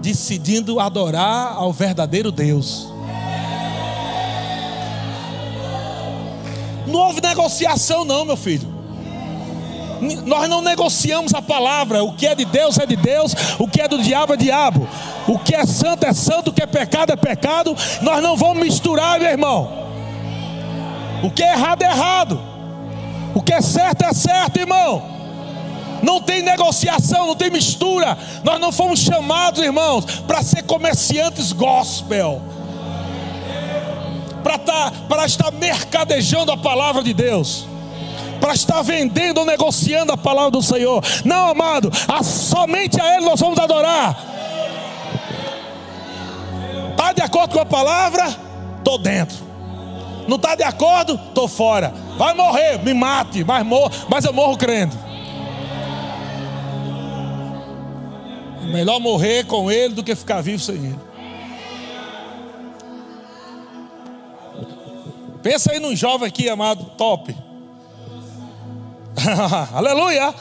[0.01, 2.87] Decidindo adorar ao verdadeiro Deus.
[6.85, 8.76] Não houve negociação, não, meu filho.
[10.25, 12.03] Nós não negociamos a palavra.
[12.03, 14.87] O que é de Deus é de Deus, o que é do diabo é diabo.
[15.27, 17.75] O que é santo é santo, o que é pecado é pecado.
[18.01, 19.87] Nós não vamos misturar, meu irmão.
[21.23, 22.41] O que é errado é errado.
[23.33, 25.03] O que é certo é certo, irmão.
[26.01, 28.17] Não tem negociação, não tem mistura.
[28.43, 32.41] Nós não fomos chamados, irmãos, para ser comerciantes gospel
[34.43, 37.65] para tá, estar mercadejando a palavra de Deus
[38.39, 41.03] para estar vendendo ou negociando a palavra do Senhor.
[41.25, 44.17] Não, amado, a, somente a Ele nós vamos adorar.
[46.91, 48.27] Está de acordo com a palavra?
[48.77, 49.38] Estou dentro.
[50.27, 51.19] Não está de acordo?
[51.29, 51.93] Estou fora.
[52.17, 54.97] Vai morrer, me mate, mas, morro, mas eu morro crendo.
[58.71, 60.99] Melhor morrer com Ele do que ficar vivo sem Ele.
[65.41, 67.33] Pensa aí num jovem aqui amado, top.
[69.74, 70.34] Aleluia.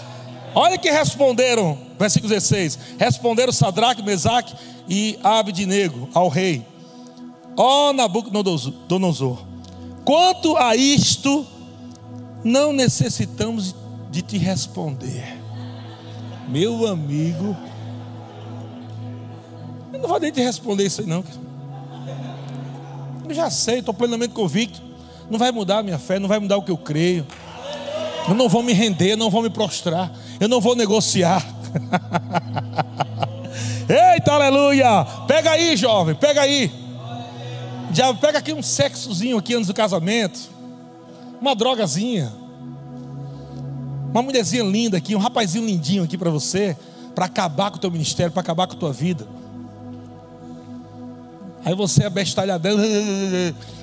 [0.54, 4.54] Olha que responderam, versículo 16: Responderam Sadraque, Mesaque
[4.88, 6.64] e Abednego ao rei:
[7.56, 9.42] Ó oh, Nabucodonosor,
[10.04, 11.46] quanto a isto,
[12.44, 13.74] não necessitamos
[14.10, 15.36] de te responder.
[16.48, 17.56] Meu amigo,
[19.92, 21.24] eu não vou nem te responder isso aí, não.
[23.28, 24.80] Eu já sei, estou plenamente convicto.
[25.28, 27.26] Não vai mudar a minha fé, não vai mudar o que eu creio.
[28.28, 30.10] Eu não vou me render, não vou me prostrar,
[30.40, 31.44] eu não vou negociar.
[33.88, 35.04] Eita, aleluia!
[35.28, 36.70] Pega aí, jovem, pega aí.
[37.92, 40.50] Já pega aqui um sexozinho aqui antes do casamento.
[41.40, 42.32] uma drogazinha,
[44.10, 46.76] uma mulherzinha linda aqui, um rapazinho lindinho aqui para você,
[47.14, 49.26] para acabar com o teu ministério, para acabar com a tua vida.
[51.64, 52.76] Aí você é bestalhadão.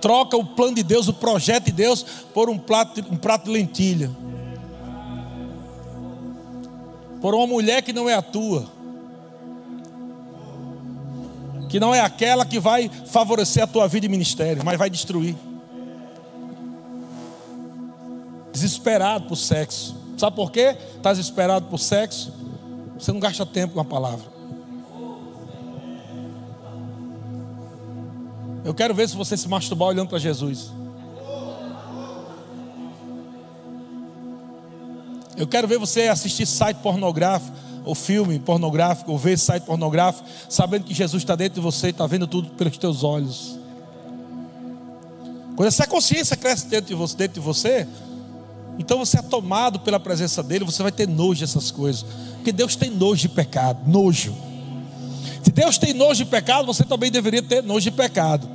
[0.00, 3.50] Troca o plano de Deus, o projeto de Deus, por um prato, um prato de
[3.50, 4.10] lentilha.
[7.20, 8.66] Por uma mulher que não é a tua.
[11.68, 15.36] Que não é aquela que vai favorecer a tua vida e ministério, mas vai destruir.
[18.52, 19.96] Desesperado por sexo.
[20.16, 20.76] Sabe por quê?
[20.96, 22.32] Estás desesperado por sexo?
[22.98, 24.39] Você não gasta tempo com a palavra.
[28.64, 30.70] Eu quero ver se você se masturbar olhando para Jesus.
[35.36, 40.84] Eu quero ver você assistir site pornográfico, ou filme pornográfico, ou ver site pornográfico, sabendo
[40.84, 43.58] que Jesus está dentro de você está vendo tudo pelos teus olhos.
[45.56, 47.86] Quando essa consciência cresce dentro de você, dentro de você
[48.80, 52.02] então você é tomado pela presença dele, você vai ter nojo dessas coisas.
[52.36, 54.34] Porque Deus tem nojo de pecado, nojo.
[55.42, 58.48] Se Deus tem nojo de pecado, você também deveria ter nojo de pecado.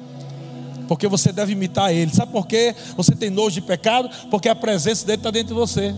[0.87, 2.13] Porque você deve imitar Ele.
[2.13, 2.75] Sabe por quê?
[2.95, 4.09] Você tem nojo de pecado?
[4.29, 5.93] Porque a presença dele está dentro de você.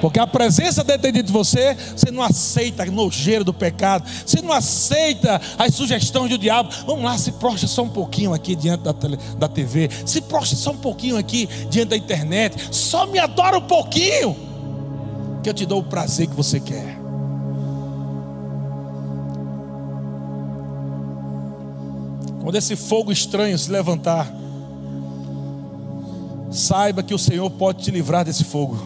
[0.00, 4.42] Porque a presença dele dentro de você, você não aceita a nojeira do pecado, você
[4.42, 6.68] não aceita as sugestões do diabo.
[6.86, 10.58] Vamos lá, se prostra só um pouquinho aqui diante da, tele, da TV, se prostra
[10.58, 14.36] só um pouquinho aqui diante da internet, só me adora um pouquinho,
[15.42, 17.03] que eu te dou o prazer que você quer.
[22.44, 24.30] Quando esse fogo estranho se levantar,
[26.50, 28.78] saiba que o Senhor pode te livrar desse fogo.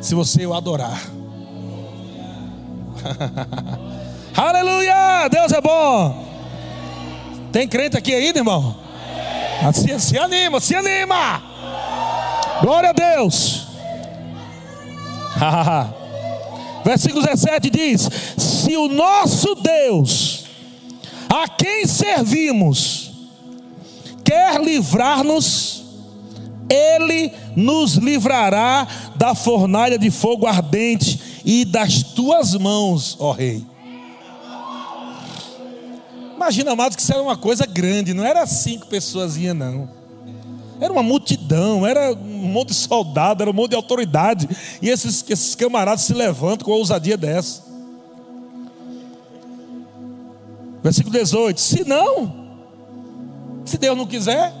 [0.00, 0.98] Se você o adorar.
[4.34, 5.28] Aleluia!
[5.30, 6.24] Deus é bom.
[7.52, 8.76] Tem crente aqui ainda, irmão?
[9.74, 11.42] Se, se anima, se anima.
[12.62, 13.66] Glória a Deus.
[16.82, 20.43] Versículo 17 diz: Se o nosso Deus
[21.34, 23.10] a quem servimos,
[24.24, 25.84] quer livrar-nos,
[26.70, 33.66] Ele nos livrará da fornalha de fogo ardente e das tuas mãos, ó Rei.
[36.36, 39.88] Imagina, amados, que isso era uma coisa grande, não era cinco pessoas, não.
[40.80, 44.48] Era uma multidão, era um monte de soldado, era um monte de autoridade.
[44.80, 47.73] E esses, esses camaradas se levantam com a ousadia dessa.
[50.84, 52.30] Versículo 18: Se não,
[53.64, 54.52] se Deus não quiser,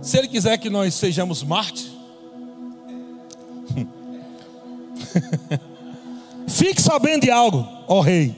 [0.00, 1.90] se Ele quiser que nós sejamos mártires,
[6.46, 8.32] fique sabendo de algo, ó Rei,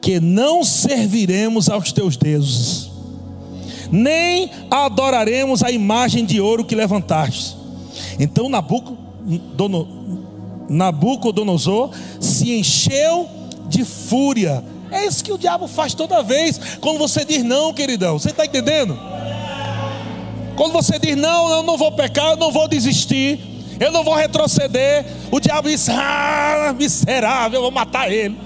[0.00, 2.88] que não serviremos aos teus deuses,
[3.90, 7.56] nem adoraremos a imagem de ouro que levantaste.
[8.16, 8.48] Então
[10.68, 11.90] Nabucodonosor
[12.20, 13.28] se encheu
[13.68, 14.62] de fúria
[14.94, 16.78] é isso que o diabo faz toda vez.
[16.80, 18.18] Quando você diz não, queridão.
[18.18, 18.98] Você está entendendo?
[20.56, 23.40] Quando você diz não, eu não vou pecar, eu não vou desistir,
[23.80, 25.04] eu não vou retroceder.
[25.30, 28.38] O diabo diz: ah, miserável, eu vou matar ele.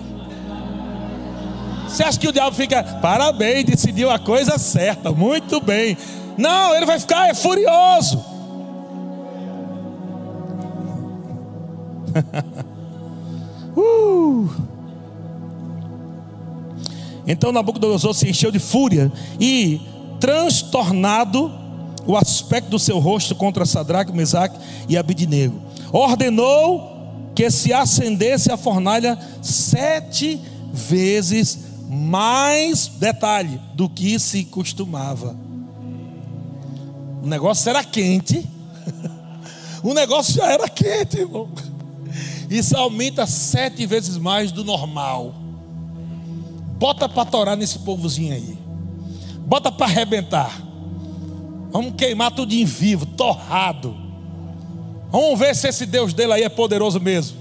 [1.87, 5.97] Você acha que o diabo fica, parabéns, decidiu a coisa certa, muito bem.
[6.37, 8.25] Não, ele vai ficar é furioso.
[13.77, 14.78] uh.
[17.29, 19.81] Então Nabucodonosor se encheu de fúria e,
[20.19, 21.53] transtornado
[22.07, 24.59] o aspecto do seu rosto contra Sadraque, Mesaque
[24.89, 25.61] e Abidnego,
[25.93, 26.97] ordenou
[27.35, 30.41] que se acendesse a fornalha sete
[30.73, 35.37] vezes mais, detalhe, do que se costumava.
[37.23, 38.49] O negócio era quente.
[39.85, 41.49] o negócio já era quente, irmão.
[42.49, 45.35] Isso aumenta sete vezes mais do normal.
[46.79, 48.57] Bota para torar nesse povozinho aí.
[49.41, 50.63] Bota para arrebentar.
[51.71, 53.97] Vamos queimar tudo em vivo, torrado.
[55.11, 57.37] Vamos ver se esse Deus dele aí é poderoso mesmo.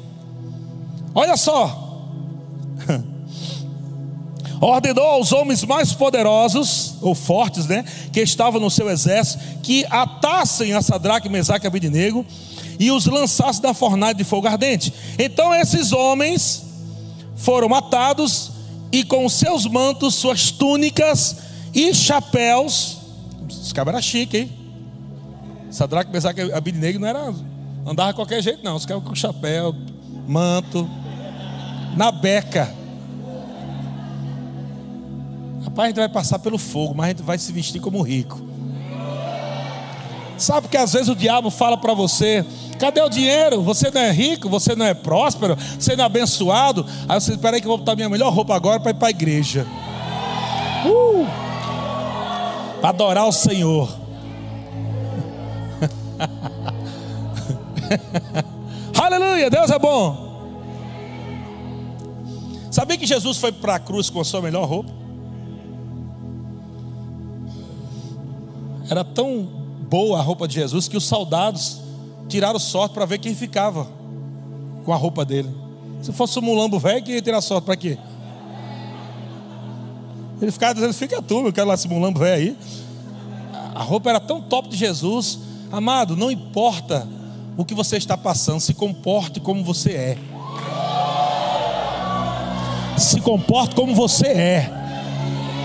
[1.13, 2.03] Olha só.
[4.59, 7.85] Ordenou aos homens mais poderosos, ou fortes, né?
[8.11, 12.25] Que estavam no seu exército, que atassem a Sadraque, Mesaque e Abidinego
[12.79, 14.91] e os lançassem da fornalha de fogo ardente.
[15.19, 16.63] Então esses homens
[17.35, 18.56] foram matados
[18.91, 21.37] e com seus mantos, suas túnicas
[21.73, 22.97] e chapéus.
[23.49, 24.51] Os cabos eram chiques, hein?
[25.71, 27.33] Sadraque, Mesaque e Abidnego não era
[27.85, 28.75] andava qualquer jeito, não.
[28.75, 29.73] Os caras com chapéu,
[30.27, 30.89] manto,
[31.95, 32.73] na beca.
[35.75, 38.46] Pai, a gente vai passar pelo fogo, mas a gente vai se vestir como rico.
[40.37, 42.45] Sabe que às vezes o diabo fala para você:
[42.79, 43.61] cadê o dinheiro?
[43.63, 46.85] Você não é rico, você não é próspero, você não é abençoado.
[47.09, 49.07] Aí você, espera aí que eu vou botar minha melhor roupa agora para ir para
[49.07, 49.65] a igreja.
[50.85, 51.25] Uh!
[52.79, 53.89] Para adorar o Senhor.
[59.01, 60.27] Aleluia, Deus é bom.
[62.69, 64.91] Sabia que Jesus foi para a cruz com a sua melhor roupa?
[68.89, 71.81] Era tão boa a roupa de Jesus que os soldados
[72.27, 73.87] tiraram sorte para ver quem ficava
[74.83, 75.49] com a roupa dele.
[76.01, 77.97] Se fosse um mulambo velho, quem ia tirar sorte para quê?
[80.41, 82.57] Ele ficava dizendo: Fica tu, eu quero lá esse mulambo velho aí.
[83.73, 85.39] A roupa era tão top de Jesus.
[85.71, 87.07] Amado, não importa
[87.57, 90.17] o que você está passando, se comporte como você é.
[92.97, 94.76] Se comporte como você é.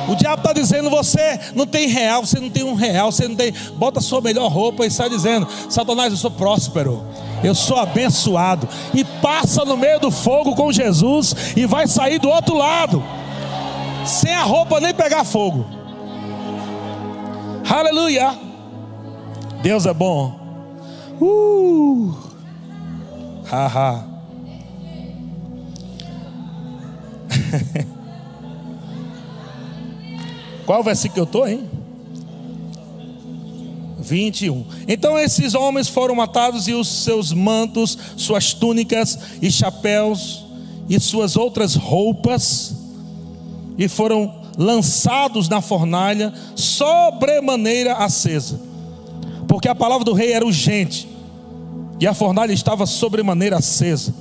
[0.08, 3.36] O diabo está dizendo: você não tem real, você não tem um real, você não
[3.36, 3.52] tem.
[3.76, 7.04] Bota a sua melhor roupa e sai dizendo: Satanás, eu sou próspero,
[7.42, 8.68] eu sou abençoado.
[8.92, 13.02] E passa no meio do fogo com Jesus e vai sair do outro lado,
[14.04, 15.66] sem a roupa nem pegar fogo.
[17.68, 18.36] Aleluia!
[19.62, 20.40] Deus é bom.
[21.20, 22.14] Uh!
[23.48, 24.04] Haha.
[30.66, 31.68] Qual versículo que eu estou, hein?
[33.98, 34.64] 21.
[34.88, 40.44] Então esses homens foram matados e os seus mantos, suas túnicas e chapéus
[40.88, 42.74] e suas outras roupas
[43.78, 48.60] e foram lançados na fornalha sobremaneira acesa.
[49.48, 51.08] Porque a palavra do rei era urgente
[52.00, 54.14] e a fornalha estava sobremaneira acesa.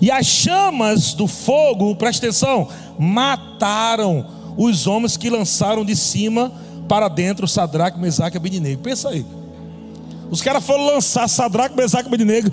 [0.00, 2.68] E as chamas do fogo, presta atenção,
[2.98, 6.52] mataram os homens que lançaram de cima
[6.88, 8.82] para dentro Sadraque, Mesaque e Abednego.
[8.82, 9.24] Pensa aí.
[10.30, 12.50] Os caras foram lançar Sadraque, Mesaque e Abednego.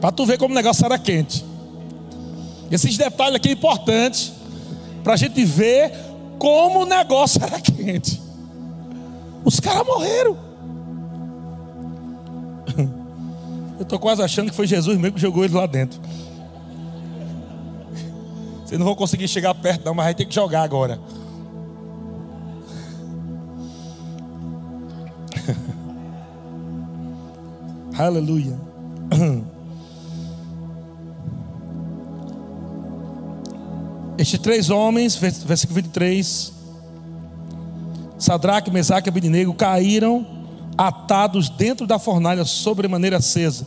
[0.00, 1.44] Para tu ver como o negócio era quente.
[2.70, 4.32] Esses detalhes aqui é importante
[5.02, 5.92] para a gente ver
[6.38, 8.20] como o negócio era quente.
[9.44, 10.36] Os caras morreram.
[13.78, 16.00] Eu estou quase achando que foi Jesus mesmo que jogou eles lá dentro.
[18.66, 20.98] Vocês não vão conseguir chegar perto, não, mas vai ter que jogar agora.
[27.96, 28.58] Aleluia.
[34.18, 36.52] Estes três homens, versículo 23,
[38.18, 40.26] Sadraque, Mesaque e Abednego caíram
[40.76, 43.64] atados dentro da fornalha sobremaneira acesa.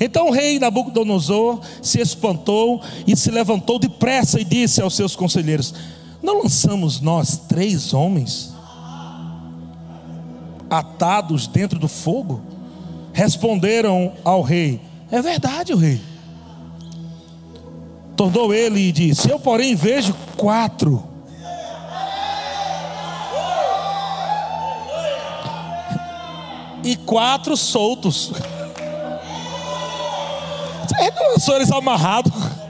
[0.00, 5.74] Então o rei Nabucodonosor se espantou e se levantou depressa e disse aos seus conselheiros:
[6.22, 8.52] Não lançamos nós três homens
[10.70, 12.40] atados dentro do fogo?
[13.12, 14.80] Responderam ao rei:
[15.10, 16.00] É verdade, o rei.
[18.16, 21.02] Tornou ele e disse: Eu, porém, vejo quatro.
[26.84, 28.32] E quatro soltos.
[30.98, 32.32] Ele não lançou eles amarrados.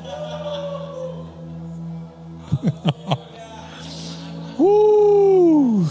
[4.60, 5.86] Uh,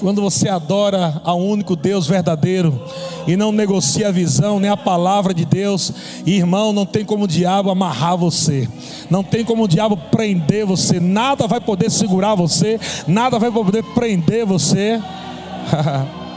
[0.00, 2.82] quando você adora ao único Deus verdadeiro
[3.26, 5.92] e não negocia a visão nem a palavra de Deus,
[6.24, 8.66] irmão, não tem como o diabo amarrar você,
[9.10, 13.82] não tem como o diabo prender você, nada vai poder segurar você, nada vai poder
[13.94, 14.98] prender você.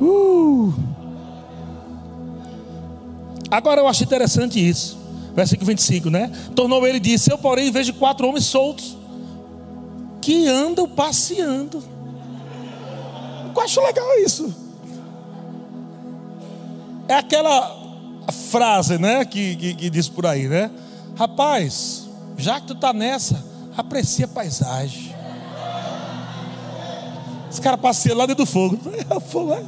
[0.00, 0.72] Uh.
[3.50, 4.98] Agora eu acho interessante isso.
[5.34, 6.30] Versículo 25, né?
[6.54, 8.96] Tornou ele e disse: Eu, porém, vejo quatro homens soltos
[10.20, 11.82] que andam passeando.
[13.54, 14.54] Eu acho legal isso.
[17.08, 17.76] É aquela
[18.50, 19.24] frase, né?
[19.24, 20.70] Que, que, que diz por aí, né?
[21.16, 23.42] Rapaz, já que tu tá nessa,
[23.76, 25.14] aprecia a paisagem.
[27.50, 28.78] Os caras passeiam lá dentro do fogo.
[29.30, 29.62] fogo é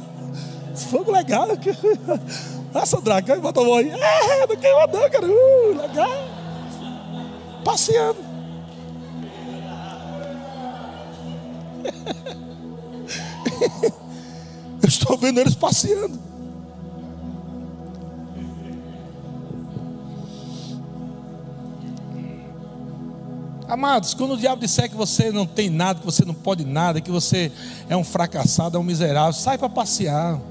[0.85, 1.47] fogo legal.
[2.73, 3.89] Essa draga, bota a mão aí.
[3.89, 5.25] É, não queima não, cara.
[5.25, 6.09] Uh, legal.
[7.63, 8.19] Passeando.
[14.81, 16.29] Eu estou vendo eles passeando.
[23.69, 26.99] Amados, quando o diabo disser que você não tem nada, que você não pode nada,
[26.99, 27.51] que você
[27.87, 30.41] é um fracassado, é um miserável, sai para passear.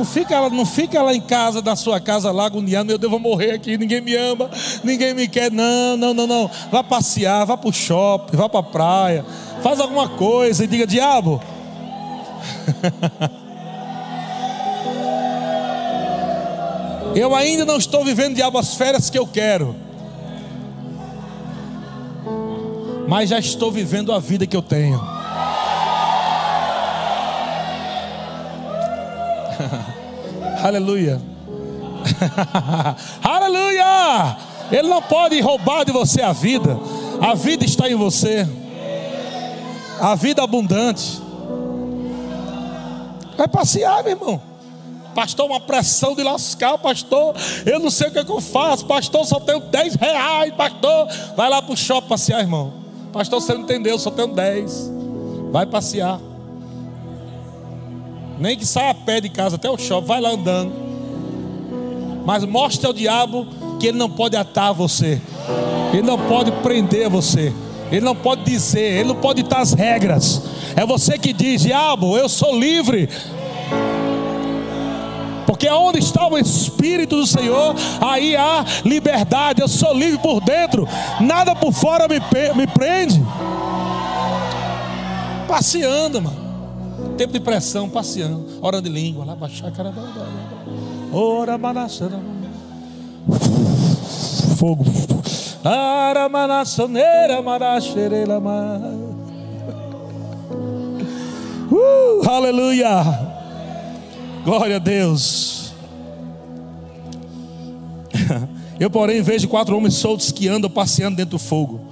[0.00, 3.20] Não fica, não fica lá em casa, na sua casa, lá agoniado, meu Deus, vou
[3.20, 4.50] morrer aqui, ninguém me ama,
[4.82, 5.52] ninguém me quer.
[5.52, 6.50] Não, não, não, não.
[6.72, 9.26] Vá passear, vá para o shopping, vá para a praia,
[9.62, 11.38] faz alguma coisa e diga, diabo.
[17.14, 19.76] Eu ainda não estou vivendo diabo as férias que eu quero.
[23.06, 24.98] Mas já estou vivendo a vida que eu tenho.
[30.62, 31.20] Aleluia.
[33.22, 34.36] Aleluia!
[34.70, 36.78] Ele não pode roubar de você a vida.
[37.20, 38.46] A vida está em você.
[40.00, 41.20] A vida abundante.
[43.36, 44.42] Vai passear, meu irmão.
[45.14, 47.34] Pastor, uma pressão de lascar, pastor.
[47.66, 48.86] Eu não sei o que, é que eu faço.
[48.86, 51.08] Pastor, só tenho 10 reais, pastor.
[51.36, 52.72] Vai lá para o shopping passear, irmão.
[53.12, 54.92] Pastor, você não entendeu, só tenho 10.
[55.50, 56.20] Vai passear.
[58.40, 60.72] Nem que saia a pé de casa até o shopping, vai lá andando.
[62.24, 63.46] Mas mostre ao diabo
[63.78, 65.20] que ele não pode atar você.
[65.92, 67.52] Ele não pode prender você.
[67.92, 70.42] Ele não pode dizer, ele não pode ditar as regras.
[70.74, 73.10] É você que diz, diabo, eu sou livre.
[75.44, 79.60] Porque onde está o Espírito do Senhor, aí há liberdade.
[79.60, 80.88] Eu sou livre por dentro,
[81.20, 82.20] nada por fora me,
[82.56, 83.22] me prende.
[85.46, 86.49] Passeando, mano
[87.20, 89.92] tempo de pressão, passeando, hora de língua, lá baixar, cara,
[91.12, 91.58] ora
[94.56, 94.86] fogo,
[95.62, 98.38] aramanassoneira, maraxereira,
[101.70, 102.88] uh, aleluia,
[104.42, 105.74] glória a Deus.
[108.80, 111.82] Eu, porém, vejo quatro homens soltos que andam passeando dentro do fogo,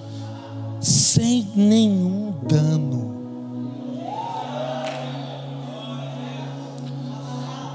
[0.80, 3.17] sem nenhum dano.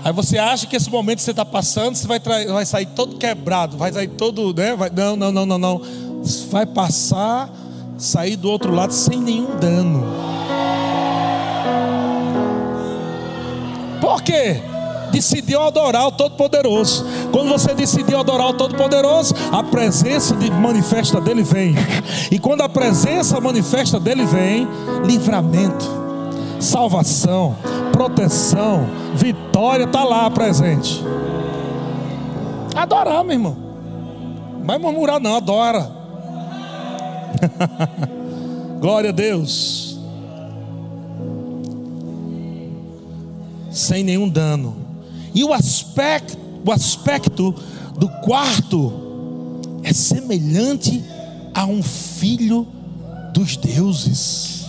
[0.03, 3.15] Aí você acha que esse momento que você está passando, você vai, vai sair todo
[3.15, 4.53] quebrado, vai sair todo.
[4.53, 4.75] Né?
[4.75, 5.81] Vai, não, não, não, não, não.
[6.49, 7.49] Vai passar,
[7.97, 10.03] sair do outro lado sem nenhum dano.
[14.01, 14.61] Por quê?
[15.09, 17.05] Decidiu adorar o Todo-Poderoso.
[17.31, 21.75] Quando você decidiu adorar o Todo-Poderoso, a presença de manifesta dele vem.
[22.29, 24.67] E quando a presença manifesta dele vem,
[25.05, 25.85] livramento,
[26.59, 27.55] salvação,
[27.93, 31.01] proteção, vitória está lá presente.
[32.75, 33.55] Adorar, meu irmão.
[34.59, 35.89] Não vai murmurar, não, adora.
[38.81, 39.99] Glória a Deus.
[43.71, 44.75] Sem nenhum dano.
[45.33, 47.53] E o aspecto, o aspecto
[47.97, 48.91] do quarto
[49.83, 51.03] é semelhante
[51.53, 52.67] a um filho
[53.33, 54.62] dos deuses.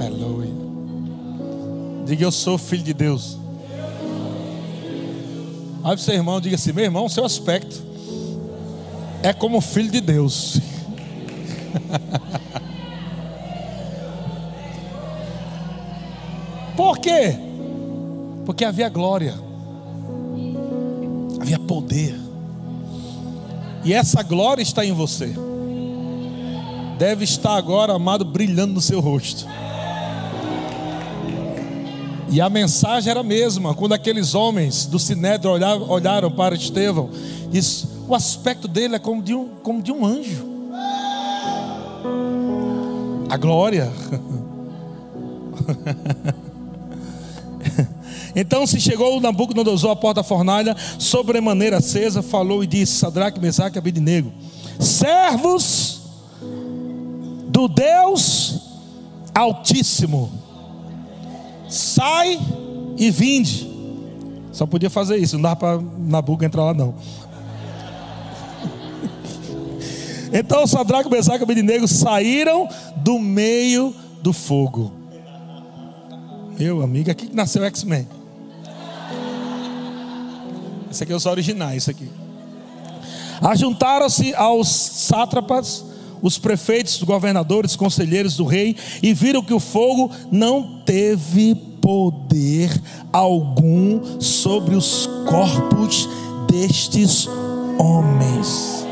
[0.00, 0.50] Aleluia.
[2.06, 3.38] Diga eu sou filho de Deus.
[5.84, 7.82] O seu irmão, diga assim: meu irmão, seu aspecto
[9.22, 10.58] é como filho de Deus.
[16.76, 17.36] Por quê?
[18.46, 19.34] Porque havia glória,
[21.40, 22.18] havia poder,
[23.84, 25.34] e essa glória está em você.
[26.98, 29.46] Deve estar agora, amado, brilhando no seu rosto.
[32.30, 33.74] E a mensagem era a mesma.
[33.74, 35.50] Quando aqueles homens do Sinédrio
[35.88, 37.10] olharam, para Estevão,
[37.50, 40.48] diz, o aspecto dele é como de um, como de um anjo.
[43.28, 43.92] A glória.
[48.34, 53.76] Então se chegou Nabucodonosor à porta da fornalha, sobremaneira acesa, falou e disse: Sadraque, Mesaque
[53.76, 54.32] e Abednego,
[54.78, 56.00] servos
[57.48, 58.60] do Deus
[59.34, 60.30] Altíssimo,
[61.70, 62.38] sai
[62.96, 63.70] e vinde.
[64.52, 66.94] Só podia fazer isso, não dava para Nabuco entrar lá não.
[70.32, 73.92] Então Sadraco, Mesaque e Abednego saíram do meio
[74.22, 74.92] do fogo.
[76.58, 78.06] Meu amigo, aqui que nasceu o X-Men.
[80.90, 82.10] Esse aqui é os originais, isso aqui.
[83.40, 85.84] Ajuntaram-se aos sátrapas,
[86.22, 91.54] os prefeitos, os governadores, os conselheiros do rei, e viram que o fogo não teve
[91.80, 92.70] poder
[93.12, 96.08] algum sobre os corpos
[96.50, 97.28] destes
[97.78, 98.86] homens.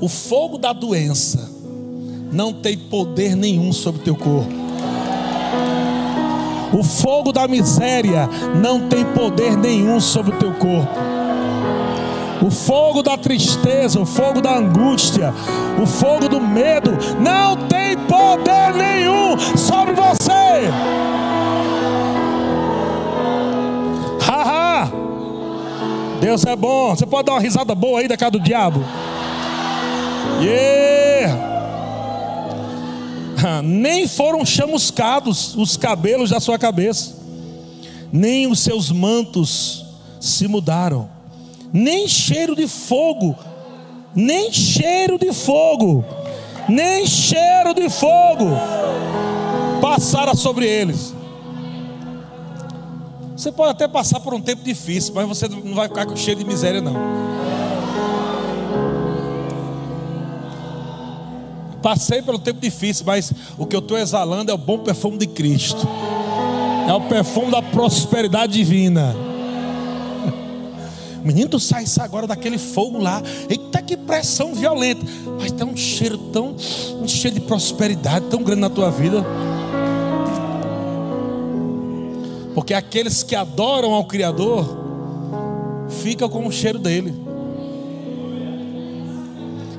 [0.00, 1.50] O fogo da doença
[2.30, 4.52] não tem poder nenhum sobre o teu corpo.
[6.72, 8.28] O fogo da miséria
[8.60, 11.15] não tem poder nenhum sobre o teu corpo.
[12.42, 15.32] O fogo da tristeza, o fogo da angústia,
[15.82, 20.70] o fogo do medo, não tem poder nenhum sobre você.
[24.20, 24.90] Haha!
[26.20, 26.94] Deus é bom.
[26.94, 28.84] Você pode dar uma risada boa aí da cara do diabo.
[30.40, 31.56] Yeah!
[33.62, 37.14] Nem foram chamuscados os cabelos da sua cabeça,
[38.12, 39.84] nem os seus mantos
[40.20, 41.08] se mudaram,
[41.76, 43.36] nem cheiro de fogo,
[44.14, 46.02] nem cheiro de fogo,
[46.66, 48.46] nem cheiro de fogo
[49.78, 51.14] passara sobre eles.
[53.36, 56.40] Você pode até passar por um tempo difícil, mas você não vai ficar com cheiro
[56.40, 56.94] de miséria, não.
[61.82, 65.26] Passei pelo tempo difícil, mas o que eu estou exalando é o bom perfume de
[65.26, 65.86] Cristo,
[66.88, 69.25] é o perfume da prosperidade divina.
[71.26, 73.20] Menino, tu sai agora daquele fogo lá.
[73.50, 75.04] Eita, que pressão violenta.
[75.40, 76.54] Mas tem um cheiro tão,
[77.02, 79.26] um cheiro de prosperidade tão grande na tua vida.
[82.54, 84.78] Porque aqueles que adoram ao Criador
[86.00, 87.12] ficam com o cheiro dele.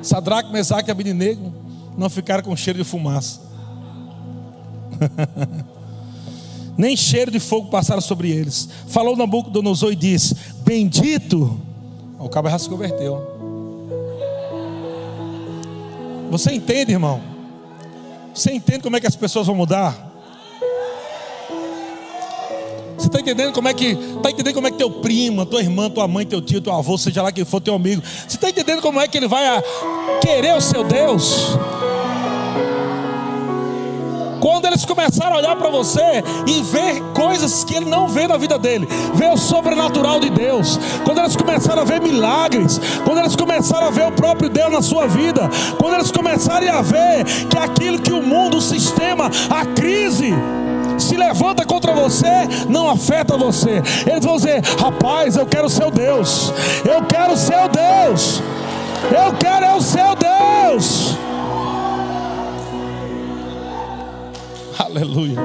[0.02, 1.54] Sadraque, Mesaque e Abednego
[1.98, 3.40] não ficaram com cheiro de fumaça.
[6.78, 8.70] Nem cheiro de fogo passaram sobre eles.
[8.88, 10.36] Falou Nabucodonosor e disse:
[10.68, 11.58] Bendito.
[12.20, 13.26] O cabo já se converteu.
[16.30, 17.22] Você entende, irmão?
[18.36, 19.96] Você entende como é que as pessoas vão mudar?
[22.98, 25.90] Você está entendendo como é que está entendendo como é que teu primo, tua irmã,
[25.90, 28.82] tua mãe, teu tio, teu avô, seja lá quem for teu amigo, você está entendendo
[28.82, 29.64] como é que ele vai
[30.22, 31.58] querer o seu Deus?
[34.48, 38.38] Quando eles começaram a olhar para você e ver coisas que ele não vê na
[38.38, 43.36] vida dele, ver o sobrenatural de Deus, quando eles começaram a ver milagres, quando eles
[43.36, 47.58] começaram a ver o próprio Deus na sua vida, quando eles começarem a ver que
[47.58, 50.34] aquilo que o mundo, o sistema, a crise,
[50.98, 53.84] se levanta contra você, não afeta você.
[54.10, 56.54] Eles vão dizer: rapaz, eu quero o seu Deus,
[56.86, 58.42] eu quero o seu Deus,
[59.12, 61.27] eu quero é o seu Deus.
[64.88, 65.36] Aleluia,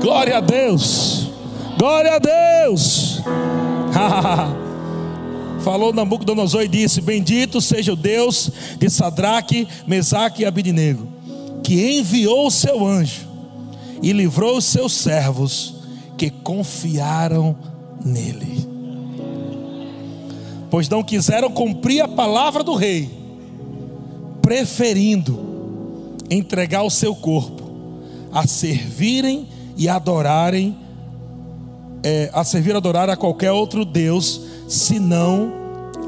[0.00, 1.30] glória a Deus,
[1.78, 3.20] glória a Deus.
[5.64, 11.08] Falou Nabucodonosor e disse: Bendito seja o Deus de Sadraque, Mesaque e Abidinego,
[11.62, 13.26] que enviou o seu anjo
[14.02, 15.76] e livrou os seus servos
[16.18, 17.56] que confiaram
[18.04, 18.68] nele.
[20.70, 23.10] Pois não quiseram cumprir a palavra do rei,
[24.42, 27.63] preferindo entregar o seu corpo
[28.34, 30.76] a servirem e adorarem,
[32.02, 35.52] é, a servir e adorar a qualquer outro Deus, senão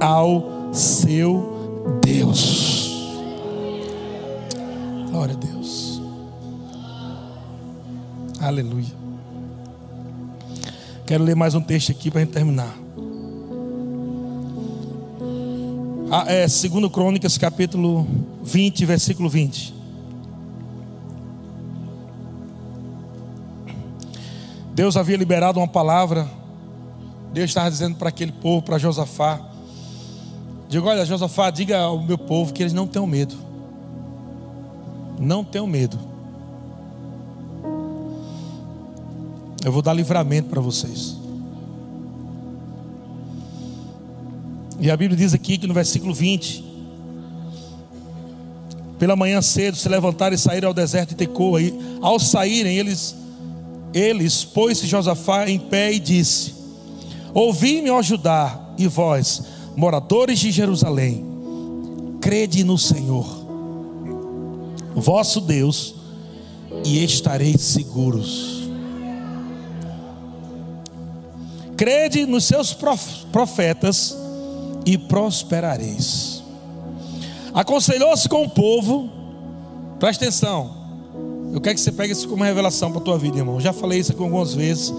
[0.01, 2.91] ao seu Deus.
[5.09, 6.03] Glória a Deus.
[8.41, 8.97] Aleluia.
[11.07, 12.77] Quero ler mais um texto aqui para a gente terminar.
[16.11, 18.07] Ah, é, segundo Crônicas, capítulo
[18.43, 19.76] 20, versículo 20.
[24.77, 26.29] Deus havia liberado uma palavra.
[27.33, 29.41] Deus estava dizendo para aquele povo, para Josafá.
[30.69, 33.35] Digo, olha, Josafá, diga ao meu povo que eles não tenham medo.
[35.19, 35.99] Não tenham medo.
[39.65, 41.17] Eu vou dar livramento para vocês.
[44.79, 46.63] E a Bíblia diz aqui que no versículo 20:
[48.99, 51.63] Pela manhã cedo se levantaram e saíram ao deserto de Tecoa.
[51.63, 51.73] E
[52.03, 53.17] ao saírem, eles,
[53.97, 56.53] eles pôs-se Josafá em pé e disse:
[57.33, 59.43] Ouvi-me, ó Judá, e vós,
[59.75, 61.25] moradores de Jerusalém,
[62.21, 63.27] crede no Senhor,
[64.95, 65.95] vosso Deus,
[66.85, 68.69] e estareis seguros.
[71.75, 72.77] Crede nos seus
[73.33, 74.15] profetas
[74.85, 76.43] e prosperareis.
[77.55, 79.11] Aconselhou-se com o povo,
[79.99, 80.76] presta atenção.
[81.57, 83.55] Eu quero que você pegue isso como revelação para a tua vida, irmão.
[83.55, 84.93] Eu já falei isso aqui algumas vezes,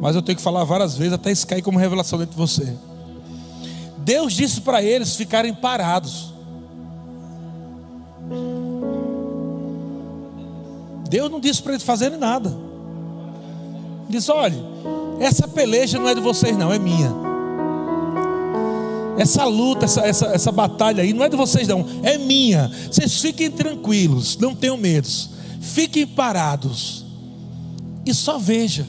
[0.00, 2.76] mas eu tenho que falar várias vezes até isso cair como revelação dentro de você.
[3.98, 6.32] Deus disse para eles ficarem parados.
[11.10, 12.56] Deus não disse para eles fazerem nada.
[14.08, 14.62] Diz: olha,
[15.18, 17.12] essa peleja não é de vocês, não, é minha.
[19.18, 22.70] Essa luta, essa, essa, essa batalha aí não é de vocês, não, é minha.
[22.88, 25.08] Vocês fiquem tranquilos, não tenham medo.
[25.66, 27.04] Fiquem parados
[28.04, 28.86] e só veja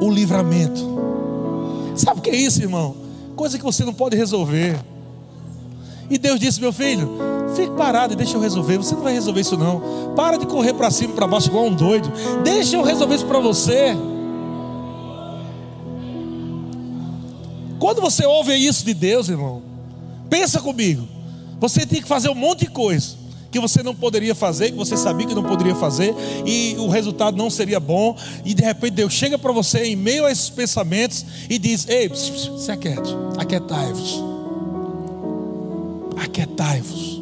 [0.00, 1.00] o livramento.
[1.96, 3.02] Sabe o que é isso, irmão?
[3.42, 4.78] coisa que você não pode resolver.
[6.08, 7.10] E Deus disse: Meu filho,
[7.56, 8.78] fique parado e deixa eu resolver.
[8.78, 10.14] Você não vai resolver isso, não.
[10.14, 12.12] Para de correr para cima e para baixo igual um doido.
[12.44, 13.96] Deixa eu resolver isso para você.
[17.80, 19.60] Quando você ouve isso de Deus, irmão,
[20.30, 21.08] pensa comigo.
[21.58, 23.21] Você tem que fazer um monte de coisa
[23.52, 26.14] que você não poderia fazer, que você sabia que não poderia fazer,
[26.46, 30.24] e o resultado não seria bom, e de repente Deus chega para você em meio
[30.24, 34.24] a esses pensamentos e diz: Ei, se aquiete, aquietai-vos,
[36.16, 37.20] aquietai-vos.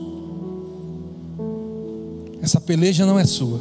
[2.40, 3.60] Essa peleja não é sua.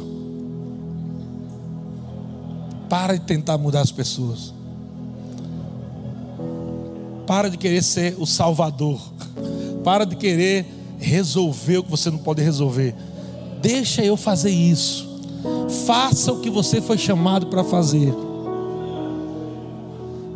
[2.88, 4.54] Para de tentar mudar as pessoas.
[7.26, 9.00] Para de querer ser o salvador.
[9.84, 12.94] Para de querer resolver o que você não pode resolver.
[13.60, 15.08] Deixa eu fazer isso.
[15.86, 18.14] Faça o que você foi chamado para fazer.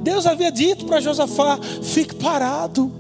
[0.03, 2.93] Deus havia dito para Josafá: fique parado.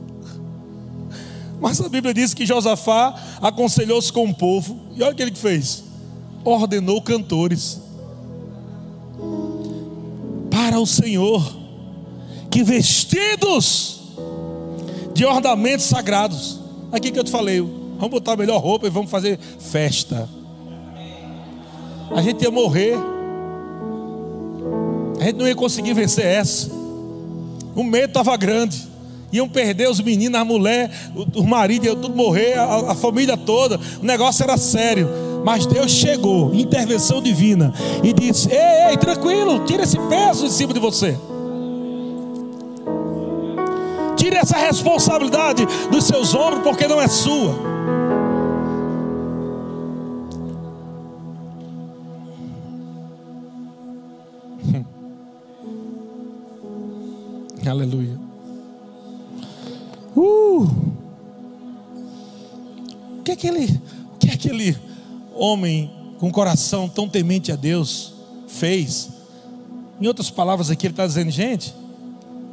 [1.61, 5.35] Mas a Bíblia diz que Josafá aconselhou-se com o povo, e olha o que ele
[5.35, 5.85] fez:
[6.45, 7.81] ordenou cantores
[10.51, 11.57] para o Senhor,
[12.51, 14.01] que vestidos
[15.15, 16.59] de ornamentos sagrados,
[16.95, 20.29] Aqui que eu te falei, vamos botar a melhor roupa e vamos fazer festa.
[22.15, 22.95] A gente ia morrer.
[25.21, 26.71] A gente não ia conseguir vencer essa.
[27.75, 28.81] O medo estava grande.
[29.33, 30.89] Iam perder os meninos, a mulher,
[31.35, 33.81] o, marido, tudo morrer, a, a família toda.
[34.01, 35.09] O negócio era sério.
[35.45, 37.75] Mas Deus chegou, intervenção divina,
[38.05, 41.19] e disse: Ei, ei, tranquilo, tira esse peso em cima de você.
[44.45, 47.55] Essa responsabilidade dos seus ombros, porque não é sua.
[57.67, 58.21] Aleluia.
[60.15, 60.69] Uh!
[63.19, 63.81] O que é aquele,
[64.15, 64.77] o que é aquele
[65.35, 68.13] homem com coração tão temente a Deus
[68.47, 69.09] fez?
[69.99, 71.75] Em outras palavras, aqui ele está dizendo, gente,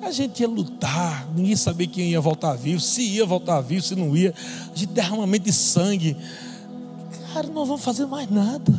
[0.01, 3.95] a gente ia lutar, ninguém sabia quem ia voltar vivo, se ia voltar vivo, se
[3.95, 4.33] não ia.
[4.73, 6.17] A gente derramamento de sangue.
[7.33, 8.73] Cara, não vamos fazer mais nada.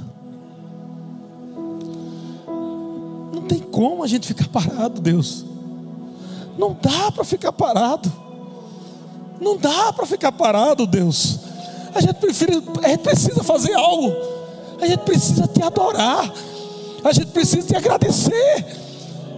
[3.33, 5.45] Não tem como a gente ficar parado, Deus.
[6.59, 8.13] Não dá para ficar parado.
[9.41, 11.39] Não dá para ficar parado, Deus.
[11.95, 14.13] A gente, prefere, a gente precisa fazer algo.
[14.81, 16.33] A gente precisa te adorar.
[17.05, 18.82] A gente precisa te agradecer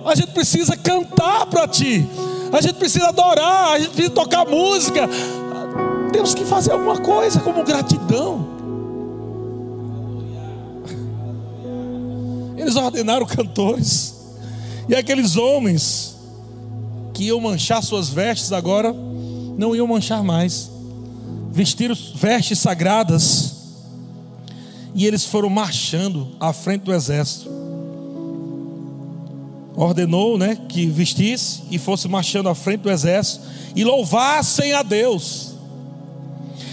[0.05, 2.07] a gente precisa cantar para Ti,
[2.53, 5.09] a gente precisa adorar, a gente precisa tocar música.
[6.13, 8.55] Temos que fazer alguma coisa como gratidão.
[12.57, 14.15] Eles ordenaram cantores,
[14.89, 16.17] e aqueles homens
[17.13, 18.95] que iam manchar suas vestes agora,
[19.57, 20.71] não iam manchar mais,
[21.51, 23.55] vestiram vestes sagradas,
[24.95, 27.64] e eles foram marchando à frente do exército
[29.77, 33.45] ordenou né, que vestisse e fosse marchando à frente do exército
[33.75, 35.55] e louvassem a Deus,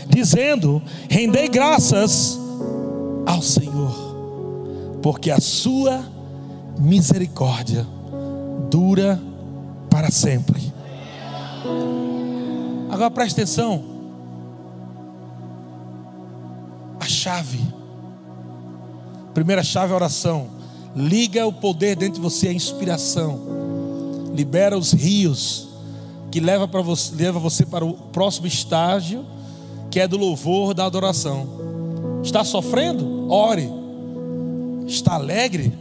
[0.08, 2.40] dizendo: Rendei graças
[3.26, 6.06] ao Senhor, porque a sua
[6.80, 7.86] misericórdia
[8.70, 9.20] dura
[9.90, 10.72] para sempre.
[12.90, 13.84] Agora preste atenção.
[17.00, 17.60] A chave.
[19.34, 20.61] Primeira chave é oração.
[20.96, 23.40] Liga o poder dentro de você, a inspiração.
[24.36, 25.70] Libera os rios
[26.32, 29.26] que leva, para você, leva você para o próximo estágio,
[29.90, 31.48] que é do louvor, da adoração.
[32.24, 33.30] Está sofrendo?
[33.30, 33.70] Ore.
[34.88, 35.74] Está alegre?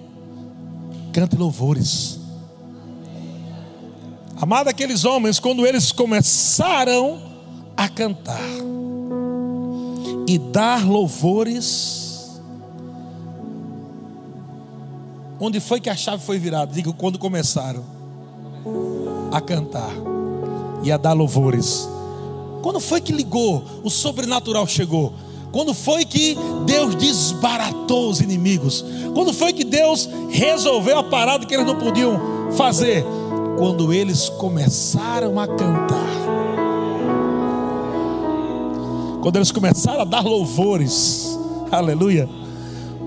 [1.13, 2.19] Cante louvores.
[4.41, 7.21] Amado aqueles homens, quando eles começaram
[7.77, 8.41] a cantar
[10.27, 12.00] e dar louvores,
[15.41, 16.71] Onde foi que a chave foi virada?
[16.71, 17.83] Digo, quando começaram
[19.33, 19.91] a cantar
[20.83, 21.89] e a dar louvores.
[22.63, 23.65] Quando foi que ligou?
[23.83, 25.15] O sobrenatural chegou.
[25.51, 26.37] Quando foi que
[26.67, 28.85] Deus desbaratou os inimigos?
[29.15, 32.21] Quando foi que Deus resolveu a parada que eles não podiam
[32.53, 33.03] fazer?
[33.57, 36.11] Quando eles começaram a cantar.
[39.23, 41.39] Quando eles começaram a dar louvores.
[41.73, 42.40] Aleluia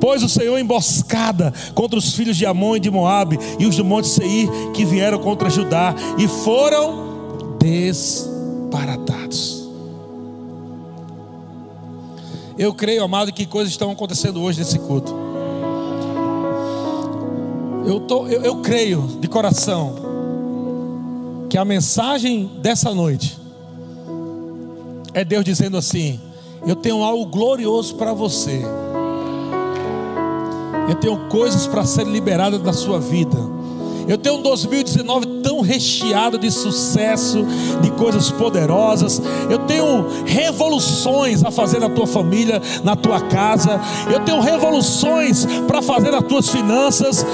[0.03, 3.85] pôs o Senhor emboscada contra os filhos de Amon e de Moabe e os do
[3.85, 9.65] monte Seir que vieram contra Judá e foram desbaratados.
[12.57, 15.15] Eu creio, amado, que coisas estão acontecendo hoje nesse culto.
[17.85, 19.95] Eu, tô, eu, eu creio de coração
[21.49, 23.37] que a mensagem dessa noite
[25.13, 26.19] é Deus dizendo assim:
[26.67, 28.61] Eu tenho algo glorioso para você.
[30.87, 33.37] Eu tenho coisas para ser liberadas da sua vida.
[34.07, 37.45] Eu tenho um 2019 tão recheado de sucesso,
[37.81, 39.21] de coisas poderosas.
[39.49, 43.79] Eu tenho revoluções a fazer na tua família, na tua casa.
[44.11, 47.25] Eu tenho revoluções para fazer nas tuas finanças.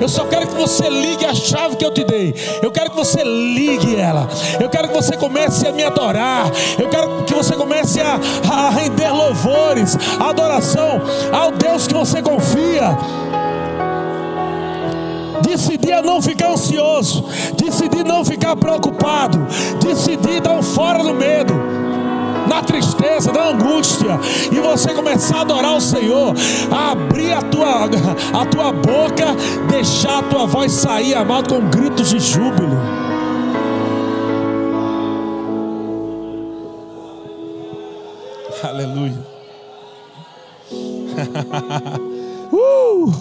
[0.00, 2.34] Eu só quero que você ligue a chave que eu te dei.
[2.62, 4.28] Eu quero que você ligue ela.
[4.60, 6.50] Eu quero que você comece a me adorar.
[6.78, 8.18] Eu quero que você comece a,
[8.50, 11.00] a render louvores, adoração
[11.32, 12.96] ao Deus que você confia
[15.44, 17.24] decidir a não ficar ansioso,
[17.56, 19.46] decidir não ficar preocupado,
[19.80, 21.54] decidir dar um fora no medo,
[22.48, 24.18] na tristeza, na angústia,
[24.50, 26.34] e você começar a adorar o Senhor,
[26.70, 29.36] a abrir a tua, a tua boca,
[29.68, 32.78] deixar a tua voz sair, amado, com gritos de júbilo.
[38.62, 39.34] Aleluia.
[42.50, 43.12] uh!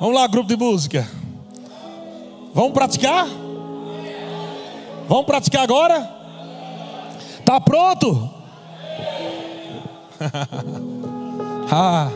[0.00, 1.06] Vamos lá, grupo de música.
[2.54, 3.26] Vamos praticar?
[5.08, 6.08] Vamos praticar agora?
[7.44, 8.30] Tá pronto?
[11.68, 12.12] ah.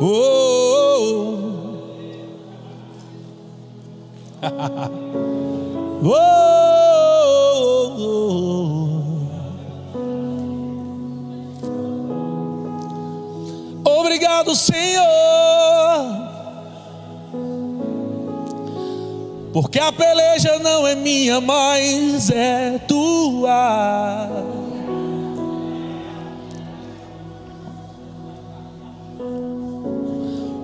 [0.00, 1.38] Oh.
[6.02, 6.26] oh.
[13.84, 16.25] Obrigado, Senhor
[19.56, 24.28] Porque a peleja não é minha, mas é tua.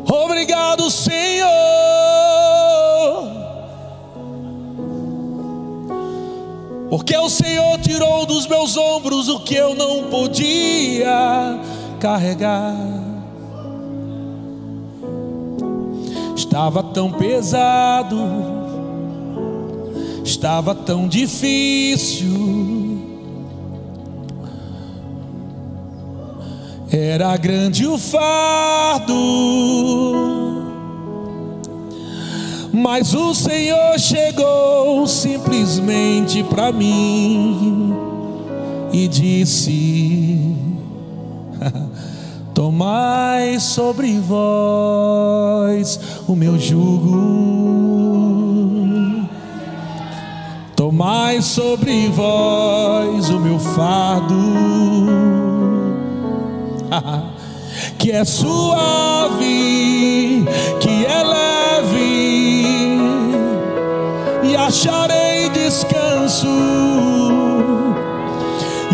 [0.07, 1.49] Obrigado, Senhor.
[6.91, 11.59] Porque o Senhor tirou dos meus ombros o que eu não podia
[11.99, 12.77] carregar.
[16.37, 18.62] Estava tão pesado
[20.25, 22.73] estava tão difícil.
[26.91, 29.15] Era grande o fardo,
[32.71, 37.95] mas o Senhor chegou simplesmente para mim
[38.93, 40.55] e disse:
[42.53, 45.99] Tomai sobre vós
[46.29, 47.92] o meu jugo
[50.93, 54.37] Tomai sobre vós o meu fardo,
[57.99, 59.47] que é suave,
[60.81, 62.99] que é leve,
[64.43, 66.47] e acharei descanso,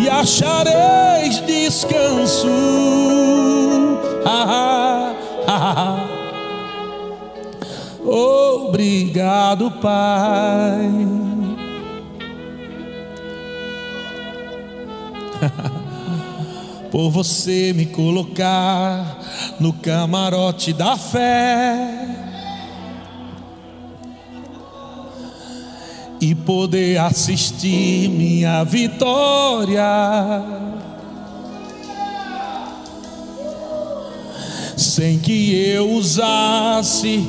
[0.01, 2.47] e achareis descanso.
[8.07, 11.28] Obrigado, Pai
[16.91, 19.19] por você me colocar
[19.61, 22.09] no camarote da fé
[26.21, 29.85] e poder assistir minha vitória.
[34.77, 37.25] Sem que eu usasse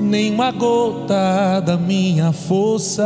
[0.00, 3.04] nenhuma gota da minha força.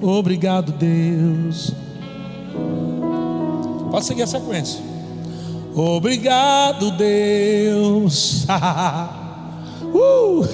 [0.00, 1.72] Obrigado, Deus
[3.92, 4.80] Pode seguir a sequência.
[5.74, 8.46] Obrigado, Deus.
[9.84, 10.48] uh!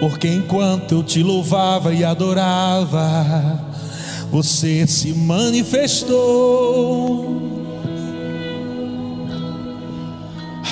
[0.00, 3.60] Porque enquanto eu te louvava e adorava,
[4.30, 6.14] você se manifestou.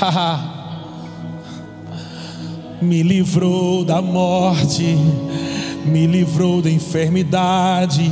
[2.80, 4.96] Me livrou da morte
[5.84, 8.08] me livrou da enfermidade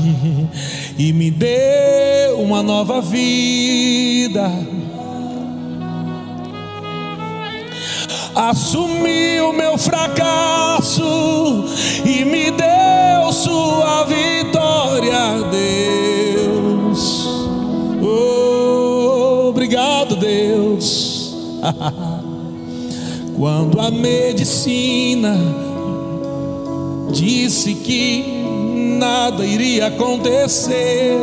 [1.00, 4.50] e me deu uma nova vida.
[8.34, 11.64] Assumiu meu fracasso
[12.04, 17.24] e me deu sua vitória, Deus.
[18.02, 21.34] Oh, obrigado, Deus.
[23.38, 25.34] Quando a medicina
[27.10, 28.39] disse que
[29.00, 31.18] nada iria acontecer.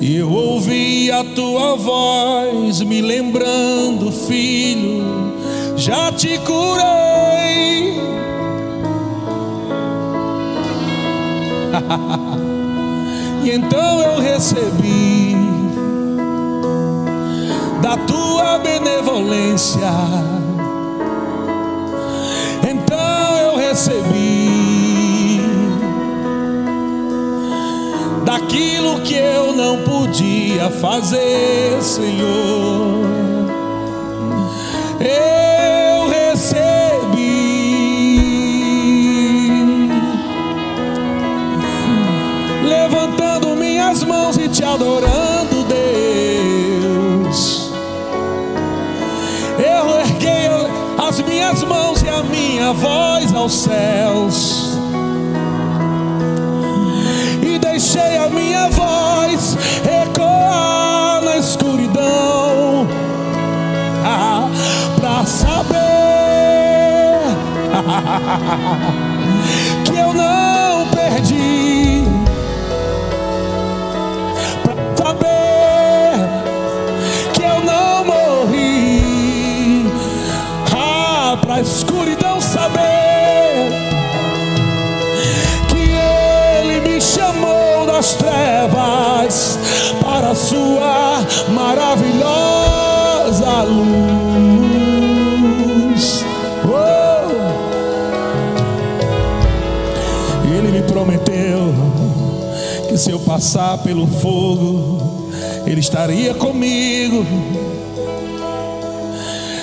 [0.00, 5.04] E eu ouvi a tua voz me lembrando, filho,
[5.76, 6.82] já te curei.
[13.44, 15.36] e então eu recebi
[17.80, 19.88] da tua benevolência.
[22.68, 24.61] Então eu recebi
[28.32, 33.04] daquilo que eu não podia fazer, Senhor.
[34.98, 37.10] Eu recebi
[42.64, 45.64] levantando minhas mãos e te adorando,
[47.28, 47.70] Deus.
[49.58, 50.48] Eu erguei
[50.96, 54.51] as minhas mãos e a minha voz aos céus.
[58.70, 62.86] Voz ecoar na escuridão.
[64.04, 64.48] Ah,
[64.96, 65.82] pra saber
[103.32, 105.30] passar pelo fogo,
[105.64, 107.24] Ele estaria comigo.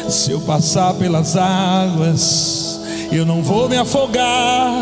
[0.09, 2.81] Se eu passar pelas águas,
[3.11, 4.73] eu não vou me afogar.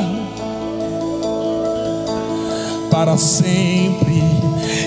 [2.90, 4.24] Para sempre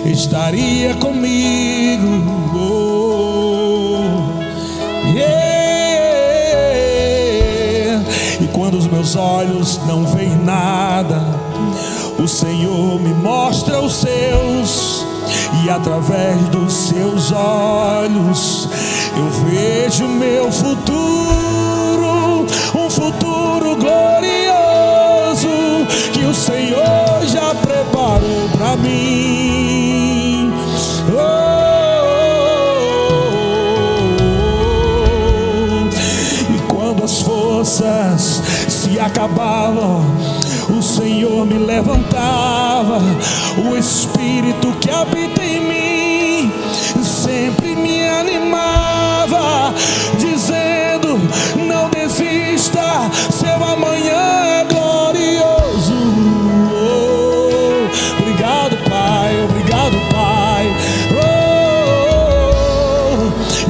[0.07, 2.25] estaria comigo.
[2.55, 4.01] Oh,
[5.09, 5.61] yeah.
[8.41, 11.30] E quando os meus olhos não veem nada,
[12.23, 15.07] o Senhor me mostra os seus,
[15.65, 18.69] e através dos seus olhos
[19.17, 25.49] eu vejo meu futuro, um futuro glorioso
[26.13, 30.53] que o Senhor já preparou para mim.
[31.09, 31.61] Oh,
[36.69, 40.05] quando as forças se acabavam,
[41.21, 42.99] Senhor me levantava,
[43.59, 46.53] o Espírito que habita em mim
[47.05, 49.75] sempre me animava,
[50.19, 51.21] dizendo:
[51.67, 55.93] Não desista, seu amanhã é glorioso.
[56.73, 60.75] Oh, obrigado, Pai, obrigado, Pai.
[61.21, 62.51] Oh,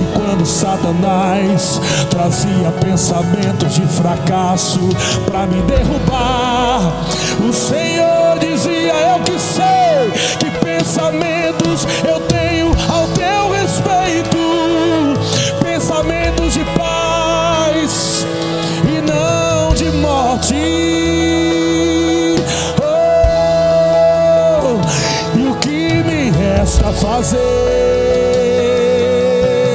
[0.01, 4.89] e quando Satanás trazia pensamentos de fracasso
[5.27, 7.09] para me derrubar,
[7.48, 14.38] o Senhor dizia: Eu que sei que pensamentos eu tenho ao teu respeito,
[15.62, 18.26] pensamentos de paz
[18.84, 20.54] e não de morte.
[22.82, 24.80] Oh,
[25.38, 27.38] e o que me resta fazer,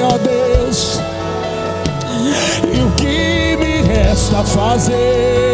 [0.04, 1.00] ó Deus?
[2.74, 5.45] E o que me resta fazer,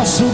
[0.00, 0.29] agora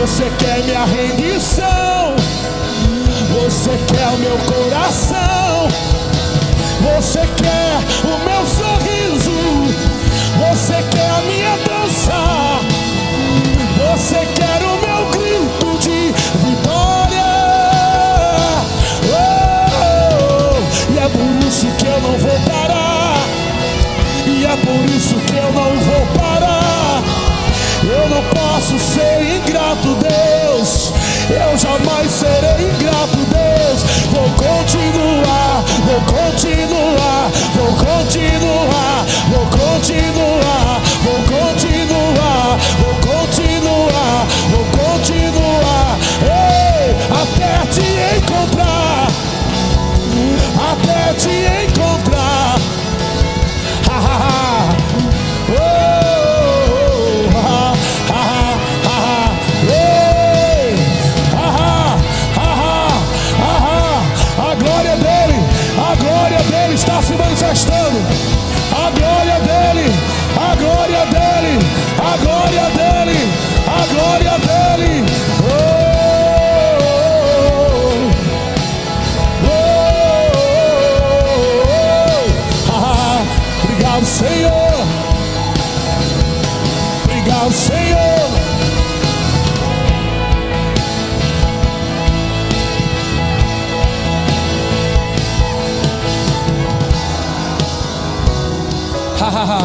[0.00, 2.14] você quer minha rendição,
[3.32, 5.68] você quer o meu coração,
[6.80, 9.32] você quer o meu sorriso,
[10.38, 12.60] você quer a minha dança,
[13.76, 16.12] você quer o meu grito de
[16.46, 17.24] vitória.
[19.10, 23.16] Oh, e é por isso que eu não vou parar.
[24.26, 26.17] E é por isso que eu não vou parar.
[28.08, 30.94] Eu não posso ser ingrato, Deus.
[31.28, 33.82] Eu jamais serei ingrato, Deus.
[34.10, 45.98] Vou continuar, vou continuar, vou continuar, vou continuar, vou continuar, vou continuar, vou continuar.
[46.22, 49.08] Ei, até te encontrar,
[50.72, 51.57] até te encontrar.
[99.48, 99.60] Ha.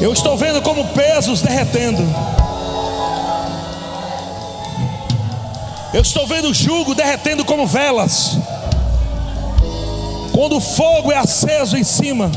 [0.00, 2.02] Eu estou vendo como pesos derretendo.
[5.94, 8.38] Eu estou vendo o jugo derretendo como velas.
[10.32, 12.28] Quando o fogo é aceso em cima.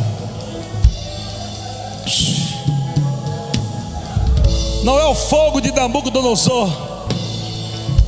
[4.83, 6.69] Não é o fogo de Nabucodonosor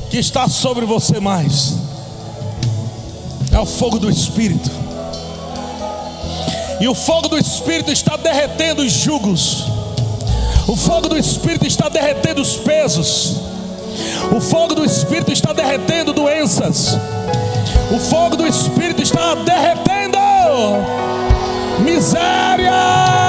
[0.08, 1.74] que está sobre você mais.
[3.50, 4.81] É o fogo do Espírito.
[6.82, 9.68] E o fogo do Espírito está derretendo os jugos.
[10.66, 13.36] O fogo do Espírito está derretendo os pesos.
[14.36, 16.98] O fogo do Espírito está derretendo doenças.
[17.94, 20.18] O fogo do Espírito está derretendo
[21.84, 23.21] miséria.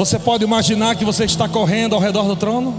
[0.00, 2.74] Você pode imaginar que você está correndo ao redor do trono?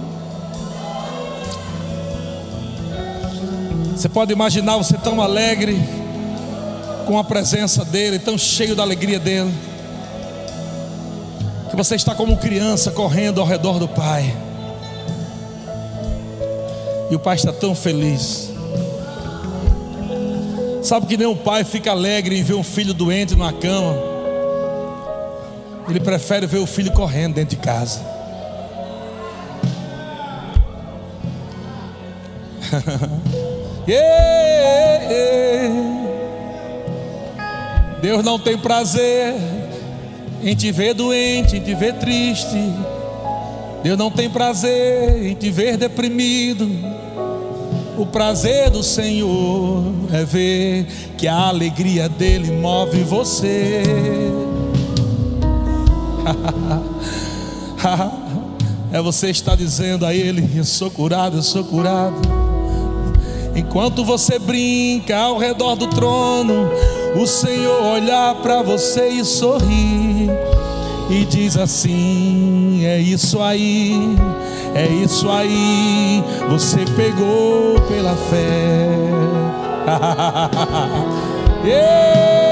[3.96, 5.80] Você pode imaginar você tão alegre
[7.06, 9.54] com a presença dele, tão cheio da alegria dele.
[11.70, 14.36] Que você está como criança correndo ao redor do Pai.
[17.12, 18.50] E o Pai está tão feliz.
[20.82, 24.11] Sabe que nem pai fica alegre em ver um filho doente na cama.
[25.90, 28.00] Ele prefere ver o filho correndo dentro de casa.
[33.88, 36.02] yeah, yeah.
[38.02, 39.36] Deus não tem prazer
[40.42, 42.58] em te ver doente, em te ver triste.
[43.84, 46.70] Deus não tem prazer em te ver deprimido.
[47.98, 50.88] O prazer do Senhor é ver
[51.18, 53.84] que a alegria dele move você.
[58.92, 62.16] é você estar dizendo a ele: Eu sou curado, eu sou curado.
[63.56, 66.70] Enquanto você brinca ao redor do trono,
[67.16, 70.30] o Senhor olhar para você e sorrir
[71.10, 74.16] e diz assim: É isso aí,
[74.74, 78.88] é isso aí, você pegou pela fé.
[81.68, 82.51] é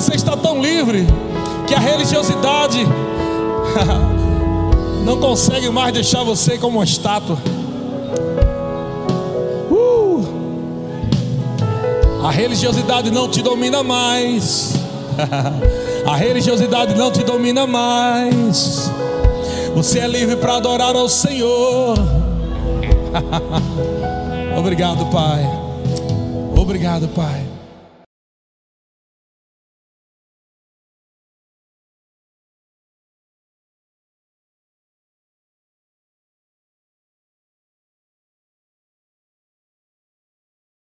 [0.00, 1.04] você está tão livre
[1.66, 2.86] que a religiosidade
[5.04, 7.36] não consegue mais deixar você como uma estátua.
[12.22, 14.74] A religiosidade não te domina mais.
[16.06, 18.90] A religiosidade não te domina mais.
[19.74, 21.96] Você é livre para adorar ao Senhor.
[24.56, 25.44] Obrigado, Pai.
[26.54, 27.47] Obrigado, Pai.